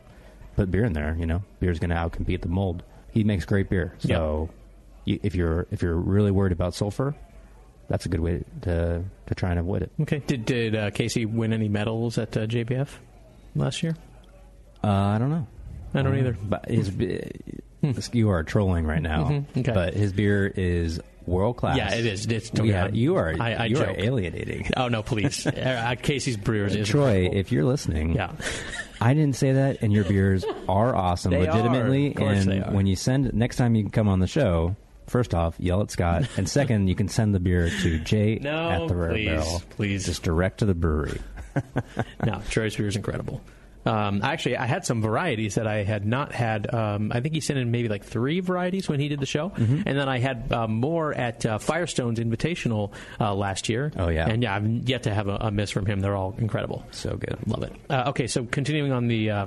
[0.56, 1.16] put beer in there.
[1.18, 2.82] You know, beer's going to outcompete the mold.
[3.10, 4.50] He makes great beer, so
[5.04, 7.14] you, if you're if you're really worried about sulfur,
[7.88, 9.92] that's a good way to to try and avoid it.
[10.02, 10.22] Okay.
[10.26, 12.88] Did did uh, Casey win any medals at uh, JBF
[13.54, 13.96] last year?
[14.82, 15.46] Uh, I don't know.
[15.94, 16.36] I don't either.
[16.42, 16.90] But his,
[18.12, 19.24] you are trolling right now.
[19.28, 19.72] Mhm, okay.
[19.72, 21.76] But his beer is world class.
[21.76, 22.26] Yeah, it is.
[22.26, 23.34] It's yeah, you are.
[23.40, 23.88] I, I you joke.
[23.88, 24.70] are alienating.
[24.76, 25.46] Oh no, please.
[25.46, 27.38] uh, Casey's Brewers is Troy, incredible.
[27.38, 28.32] if you're listening, Yeah.
[29.00, 31.52] I didn't say that, and your beers are awesome, They are.
[31.52, 32.14] legitimately.
[32.14, 32.70] Course and are.
[32.72, 35.90] when you send next time you can come on the show, first off, yell at
[35.90, 39.26] Scott, and second, you can send the beer to Jay No, at the Rare please,
[39.28, 39.62] Barrel.
[39.70, 40.06] please.
[40.06, 41.20] just direct to the brewery.
[42.24, 43.40] no, Troy's beer is incredible.
[43.84, 46.72] Um, actually, I had some varieties that I had not had.
[46.72, 49.50] Um, I think he sent in maybe like three varieties when he did the show,
[49.50, 49.82] Mm-hmm.
[49.86, 53.92] and then I had uh, more at uh, Firestone's Invitational uh, last year.
[53.96, 54.26] Oh, yeah.
[54.28, 56.00] and yeah, I've yet to have a, a miss from him.
[56.00, 56.84] They're all incredible.
[56.92, 57.36] So good.
[57.46, 57.72] Love it.
[57.90, 59.46] Uh, okay, so continuing on the uh,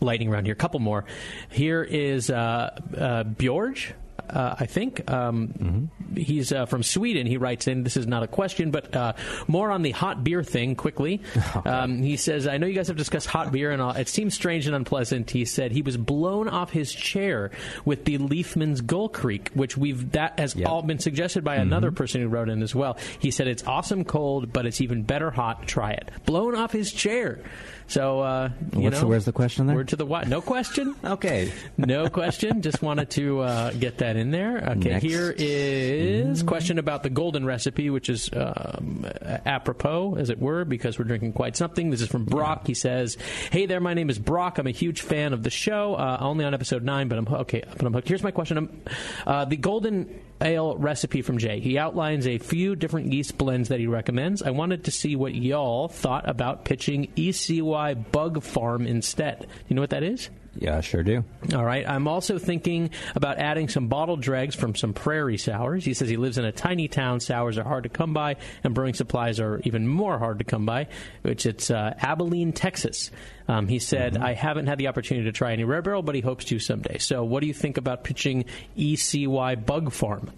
[0.00, 1.04] lightning round here, a couple more.
[1.50, 3.94] Here is uh, uh, Bjorge.
[4.32, 7.26] Uh, I think um, he's uh, from Sweden.
[7.26, 7.82] He writes in.
[7.84, 9.12] This is not a question, but uh,
[9.46, 10.74] more on the hot beer thing.
[10.76, 11.20] Quickly,
[11.64, 13.92] um, he says, "I know you guys have discussed hot beer, and all.
[13.92, 17.50] it seems strange and unpleasant." He said he was blown off his chair
[17.84, 20.68] with the Liefmans Glühkriek, which we've that has Yep.
[20.68, 22.98] all been suggested by another person who wrote in as well.
[23.18, 25.66] He said it's awesome cold, but it's even better hot.
[25.66, 26.10] Try it.
[26.24, 27.40] Blown off his chair.
[27.86, 29.76] So, uh, you know, the- where's the question there?
[29.76, 30.28] Word to the what?
[30.28, 30.94] No question.
[31.04, 31.52] Okay.
[31.76, 32.62] No question.
[32.62, 34.58] Just wanted to uh, get that in there.
[34.76, 35.04] Okay, Next.
[35.04, 39.06] here is question about the golden recipe, which is um,
[39.44, 41.90] apropos, as it were, because we're drinking quite something.
[41.90, 42.66] This is from Brock.
[42.66, 43.16] He says,
[43.50, 44.58] "Hey there, my name is Brock.
[44.58, 45.94] I'm a huge fan of the show.
[45.94, 47.62] Uh, only on episode nine, but I'm okay.
[47.76, 48.08] But I'm hooked.
[48.08, 48.80] Here's my question: um,
[49.26, 51.60] uh, The golden ale recipe from Jay.
[51.60, 54.42] He outlines a few different yeast blends that he recommends.
[54.42, 59.46] I wanted to see what y'all thought about pitching ECY Bug Farm instead.
[59.68, 60.28] You know what that is?
[60.56, 61.24] Yeah, I sure do.
[61.54, 61.88] All right.
[61.88, 65.84] I'm also thinking about adding some bottled dregs from some prairie sours.
[65.84, 67.20] He says he lives in a tiny town.
[67.20, 70.66] Sours are hard to come by, and brewing supplies are even more hard to come
[70.66, 70.88] by,
[71.22, 73.10] which it's uh, Abilene, Texas.
[73.48, 76.20] Um, he said, I haven't had the opportunity to try any Rare Barrel, but he
[76.20, 76.98] hopes to someday.
[76.98, 78.44] So, what do you think about pitching
[78.76, 80.30] ECY Bug Farm?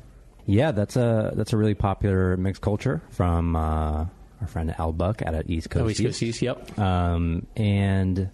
[0.47, 4.07] Yeah, that's a that's a really popular mixed culture from uh,
[4.41, 5.85] our friend Al Buck out at East Coast.
[5.85, 6.79] Oh, East Coast Yeast, yep.
[6.79, 8.31] Um, and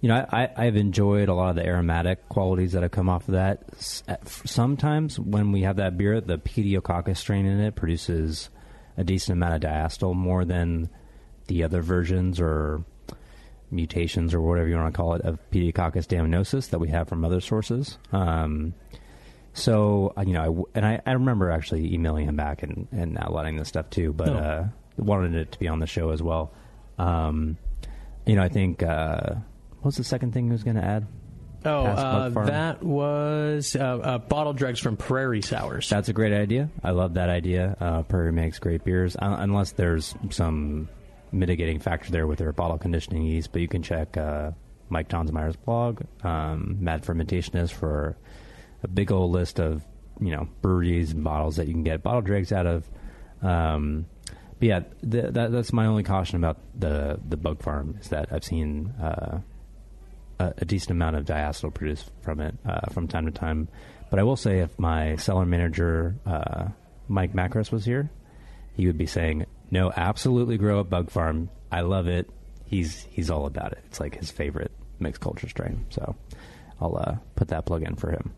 [0.00, 3.28] you know, I, I've enjoyed a lot of the aromatic qualities that have come off
[3.28, 3.62] of that.
[4.26, 8.48] Sometimes when we have that beer, the pediococcus strain in it produces
[8.96, 10.88] a decent amount of diacetyl, more than
[11.48, 12.82] the other versions or
[13.70, 17.24] mutations or whatever you want to call it of pediococcus damnosus that we have from
[17.24, 17.98] other sources.
[18.12, 18.74] Um,
[19.52, 23.18] so uh, you know, I and I, I remember actually emailing him back and, and
[23.18, 24.36] outlining this stuff too, but Oh.
[24.36, 26.52] uh, wanted it to be on the show as well.
[26.98, 27.56] Um,
[28.26, 29.36] you know, I think uh,
[29.80, 31.06] what was the second thing he was going to add?
[31.64, 35.90] Oh, uh, that was uh, uh, bottled dregs from prairie sours.
[35.90, 36.70] That's a great idea.
[36.82, 37.76] I love that idea.
[37.78, 40.88] Uh, Prairie makes great beers, un- unless there's some
[41.32, 43.52] mitigating factor there with their bottle conditioning yeast.
[43.52, 44.52] But you can check uh,
[44.88, 48.16] Mike Tonsmeire's blog, um, Mad Fermentationist, for
[48.82, 49.84] a big old list of
[50.18, 52.88] you know breweries and bottles that you can get bottle dregs out of.
[53.42, 54.06] Um,
[54.58, 58.32] but yeah, th- that, that's my only caution about the the bug farm is that
[58.32, 59.40] I've seen uh,
[60.40, 63.68] a, a decent amount of diacetyl produced from it uh, from time to time.
[64.08, 66.68] But I will say, if my cellar manager uh,
[67.08, 68.10] Mike Macros was here,
[68.74, 71.50] he would be saying, "No, absolutely grow up Bug Farm.
[71.70, 72.28] I love it.
[72.64, 73.78] He's he's all about it.
[73.86, 76.16] It's like his favorite mixed culture strain." So
[76.80, 78.34] I'll uh, put that plug in for him.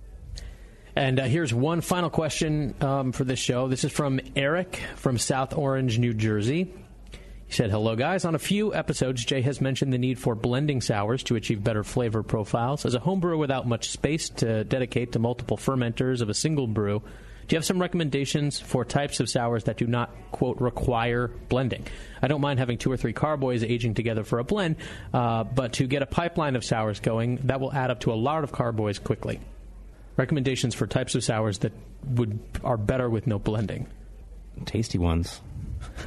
[0.95, 3.69] And uh, here's one final question um, for this show.
[3.69, 6.75] This is from Eric from South Orange, New Jersey.
[7.53, 8.25] He said, Hello, guys.
[8.25, 11.85] On a few episodes, Jay has mentioned the need for blending sours to achieve better
[11.85, 12.87] flavor profiles.
[12.87, 17.01] As a homebrewer without much space to dedicate to multiple fermenters of a single brew,
[17.01, 21.87] do you have some recommendations for types of sours that do not, quote, require blending?
[22.23, 24.77] I don't mind having two or three carboys aging together for a blend,
[25.13, 28.17] uh, but to get a pipeline of sours going, that will add up to a
[28.17, 29.41] lot of carboys quickly.
[30.17, 31.75] Recommendations for types of sours that
[32.07, 33.89] would are better with no blending.
[34.65, 35.43] Tasty ones,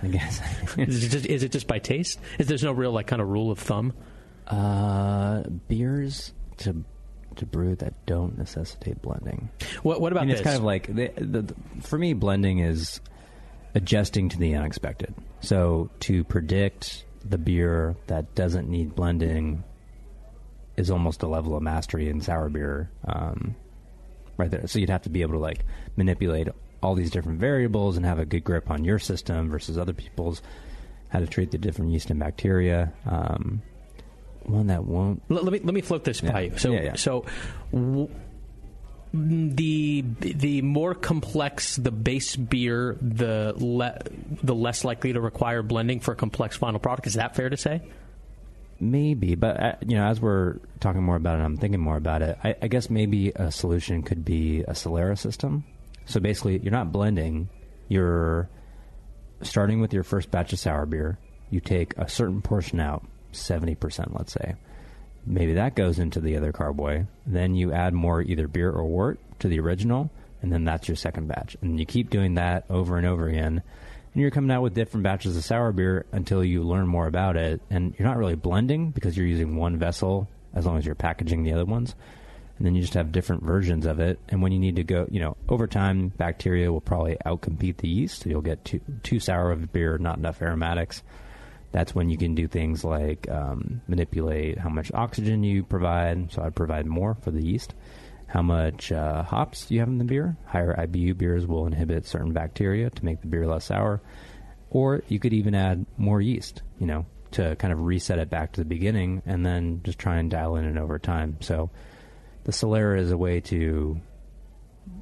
[0.03, 0.41] I guess.
[0.77, 2.19] is, it just, is it just by taste?
[2.39, 3.93] Is there's no real like kind of rule of thumb?
[4.47, 6.83] Uh, beers to
[7.37, 9.49] to brew that don't necessitate blending.
[9.83, 10.39] What, what about this?
[10.39, 13.01] It's kind of like the, the, the, for me, blending is
[13.73, 15.13] adjusting to the unexpected.
[15.41, 19.63] So to predict the beer that doesn't need blending
[20.77, 23.55] is almost a level of mastery in sour beer, um,
[24.37, 24.67] right there.
[24.67, 25.65] So you'd have to be able to like
[25.95, 26.47] manipulate
[26.83, 30.41] all these different variables and have a good grip on your system versus other people's.
[31.09, 32.91] How to treat the different yeast and bacteria.
[33.05, 33.61] Um,
[34.43, 35.21] one that won't.
[35.29, 36.31] Let, let me let me float this Yeah.
[36.31, 36.57] by you.
[36.57, 36.95] So Yeah, yeah.
[36.95, 37.25] so.
[37.71, 38.09] W-
[39.13, 43.99] the the more complex the base beer, the le-
[44.43, 47.07] the less likely to require blending for a complex final product.
[47.07, 47.81] Is that fair to say?
[48.77, 52.21] Maybe, but uh, you know, as we're talking more about it, I'm thinking more about
[52.21, 52.37] it.
[52.43, 55.63] I, I guess maybe a solution could be a Solera system.
[56.05, 57.49] So basically, you're not blending.
[57.87, 58.49] You're
[59.41, 61.17] starting with your first batch of sour beer.
[61.49, 64.55] You take a certain portion out, seventy percent, let's say.
[65.25, 67.07] Maybe that goes into the other carboy.
[67.25, 70.11] Then you add more either beer or wort to the original,
[70.41, 71.57] and then that's your second batch.
[71.61, 73.63] And you keep doing that over and over again.
[74.13, 77.35] And you're coming out with different batches of sour beer until you learn more about
[77.35, 77.61] it.
[77.69, 81.43] And you're not really blending because you're using one vessel as long as you're packaging
[81.43, 81.95] the other ones.
[82.57, 84.19] And then you just have different versions of it.
[84.29, 87.89] And when you need to go, you know, over time, bacteria will probably outcompete the
[87.89, 88.23] yeast.
[88.23, 91.03] So you'll get too, too sour of beer, not enough aromatics
[91.75, 96.31] that's when you can do things like um, manipulate how much oxygen you provide.
[96.31, 97.75] So I'd provide more for the yeast.
[98.27, 100.37] How much uh, hops you have in the beer?
[100.45, 104.01] Higher IBU beers will inhibit certain bacteria to make the beer less sour.
[104.69, 108.53] Or you could even add more yeast, you know, to kind of reset it back
[108.53, 111.35] to the beginning and then just try and dial in it over time.
[111.41, 111.71] So
[112.45, 113.99] the Solera is a way to,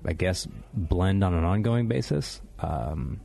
[0.06, 2.41] I guess, blend on an ongoing basis.
[2.60, 3.20] Um,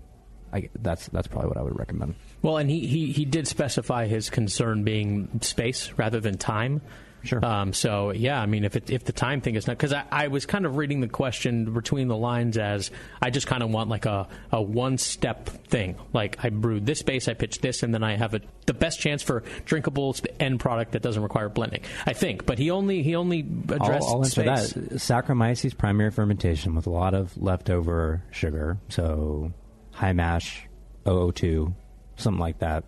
[0.53, 2.15] I, that's that's probably what I would recommend.
[2.43, 6.81] Well, and he, he, he did specify his concern being space rather than time.
[7.25, 7.45] Sure.
[7.45, 10.05] Um, so yeah, I mean, if it, if the time thing is not because I,
[10.11, 12.91] I was kind of reading the question between the lines as
[13.21, 15.97] I just kind of want like a, a one step thing.
[16.13, 19.01] Like I brewed this base, I pitched this, and then I have a, the best
[19.01, 21.83] chance for drinkable end product that doesn't require blending.
[22.07, 24.73] I think, but he only he only addressed I'll, I'll answer space.
[24.73, 24.91] that.
[24.95, 29.53] Saccharomyces primary fermentation with a lot of leftover sugar, so
[29.93, 30.67] high mash,
[31.05, 31.75] 002,
[32.17, 32.85] something like that.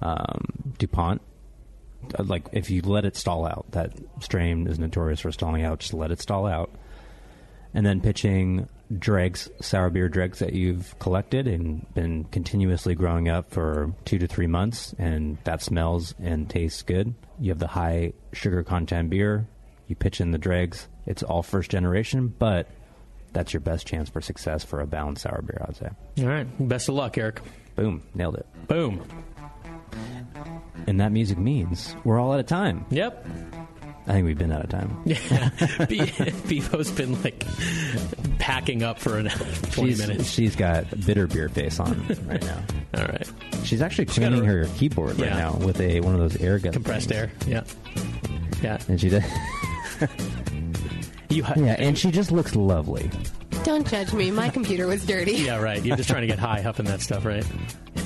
[0.00, 1.22] Um, Dupont,
[2.18, 5.80] Uh, like if you let it stall out, that strain is notorious for stalling out.
[5.80, 6.70] Just let it stall out,
[7.74, 8.68] and then pitching
[8.98, 14.26] dregs, sour beer dregs that you've collected and been continuously growing up for two to
[14.26, 17.14] three months, and that smells and tastes good.
[17.40, 19.46] You have the high sugar content beer.
[19.88, 20.88] You pitch in the dregs.
[21.06, 22.68] It's all first generation, but
[23.32, 25.64] that's your best chance for success for a balanced sour beer.
[25.66, 25.88] I'd say.
[26.20, 27.40] All right, best of luck, Eric.
[27.74, 28.46] Boom, nailed it.
[28.68, 29.02] Boom.
[30.86, 32.84] And that music means we're all out of time.
[32.90, 33.26] Yep.
[34.06, 35.00] I think we've been out of time.
[35.04, 35.50] Yeah,
[35.88, 36.00] Be-
[36.48, 37.44] Bevo's been like
[38.40, 39.28] packing up for an,
[39.70, 40.28] twenty she's, minutes.
[40.28, 42.64] She's got bitter beer face on right now.
[42.96, 43.30] All right,
[43.62, 46.58] She's actually got cleaning a- her keyboard right now with a one of those air
[46.58, 46.74] guns.
[46.74, 47.30] compressed air.
[47.46, 47.62] Yeah,
[48.60, 48.78] yeah.
[48.88, 49.24] And she did.
[51.30, 53.08] You, ha- yeah, and she just looks lovely.
[53.62, 54.30] Don't judge me.
[54.32, 55.32] My computer was dirty.
[55.34, 55.82] yeah, right.
[55.82, 57.46] You're just trying to get high up in that stuff, right?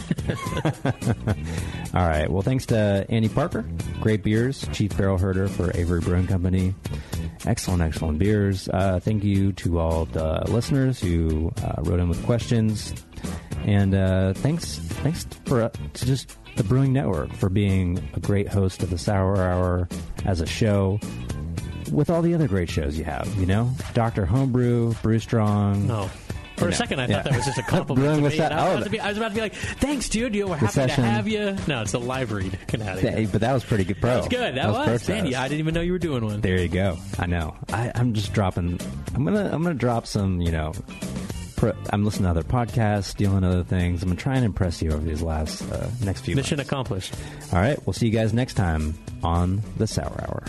[1.95, 2.31] All right.
[2.31, 3.65] Well, thanks to Andy Parker,
[4.01, 6.74] great beers, chief barrel herder for Avery Brewing Company.
[7.47, 8.69] Excellent, excellent beers.
[8.69, 12.93] Uh, thank you to all the listeners who uh, wrote in with questions,
[13.65, 18.49] and uh, thanks, thanks for uh, to just the Brewing Network for being a great
[18.49, 19.89] host of the Sour Hour
[20.24, 20.99] as a show.
[21.93, 26.11] With all the other great shows you have, you know, Doctor Homebrew, Brew Strong, No.
[26.57, 27.16] For a second, I yeah.
[27.16, 28.39] thought that was just a compliment to me.
[28.39, 30.35] and I, was oh, about to be, I was about to be like, "Thanks, dude.
[30.35, 32.59] You were happy session- to have you." No, it's a live read.
[32.66, 34.11] Get out of Yeah, but that was pretty good, bro.
[34.11, 34.55] That was good.
[34.57, 34.87] That, was.
[34.87, 35.07] perfect.
[35.07, 36.41] Danny, I didn't even know you were doing one.
[36.41, 36.99] There you go.
[37.19, 37.55] I know.
[37.73, 38.81] I, I'm just dropping.
[39.15, 39.51] I'm gonna.
[39.53, 40.41] I'm gonna drop some.
[40.41, 40.73] You know.
[41.57, 44.03] Pro, I'm listening to other podcasts, dealing other things.
[44.03, 46.37] I'm gonna try and impress you over these last uh, next few.
[46.37, 46.70] Mission months.
[46.70, 47.15] accomplished.
[47.53, 47.78] All right.
[47.87, 50.45] We'll see you guys next time on the Sour Hour.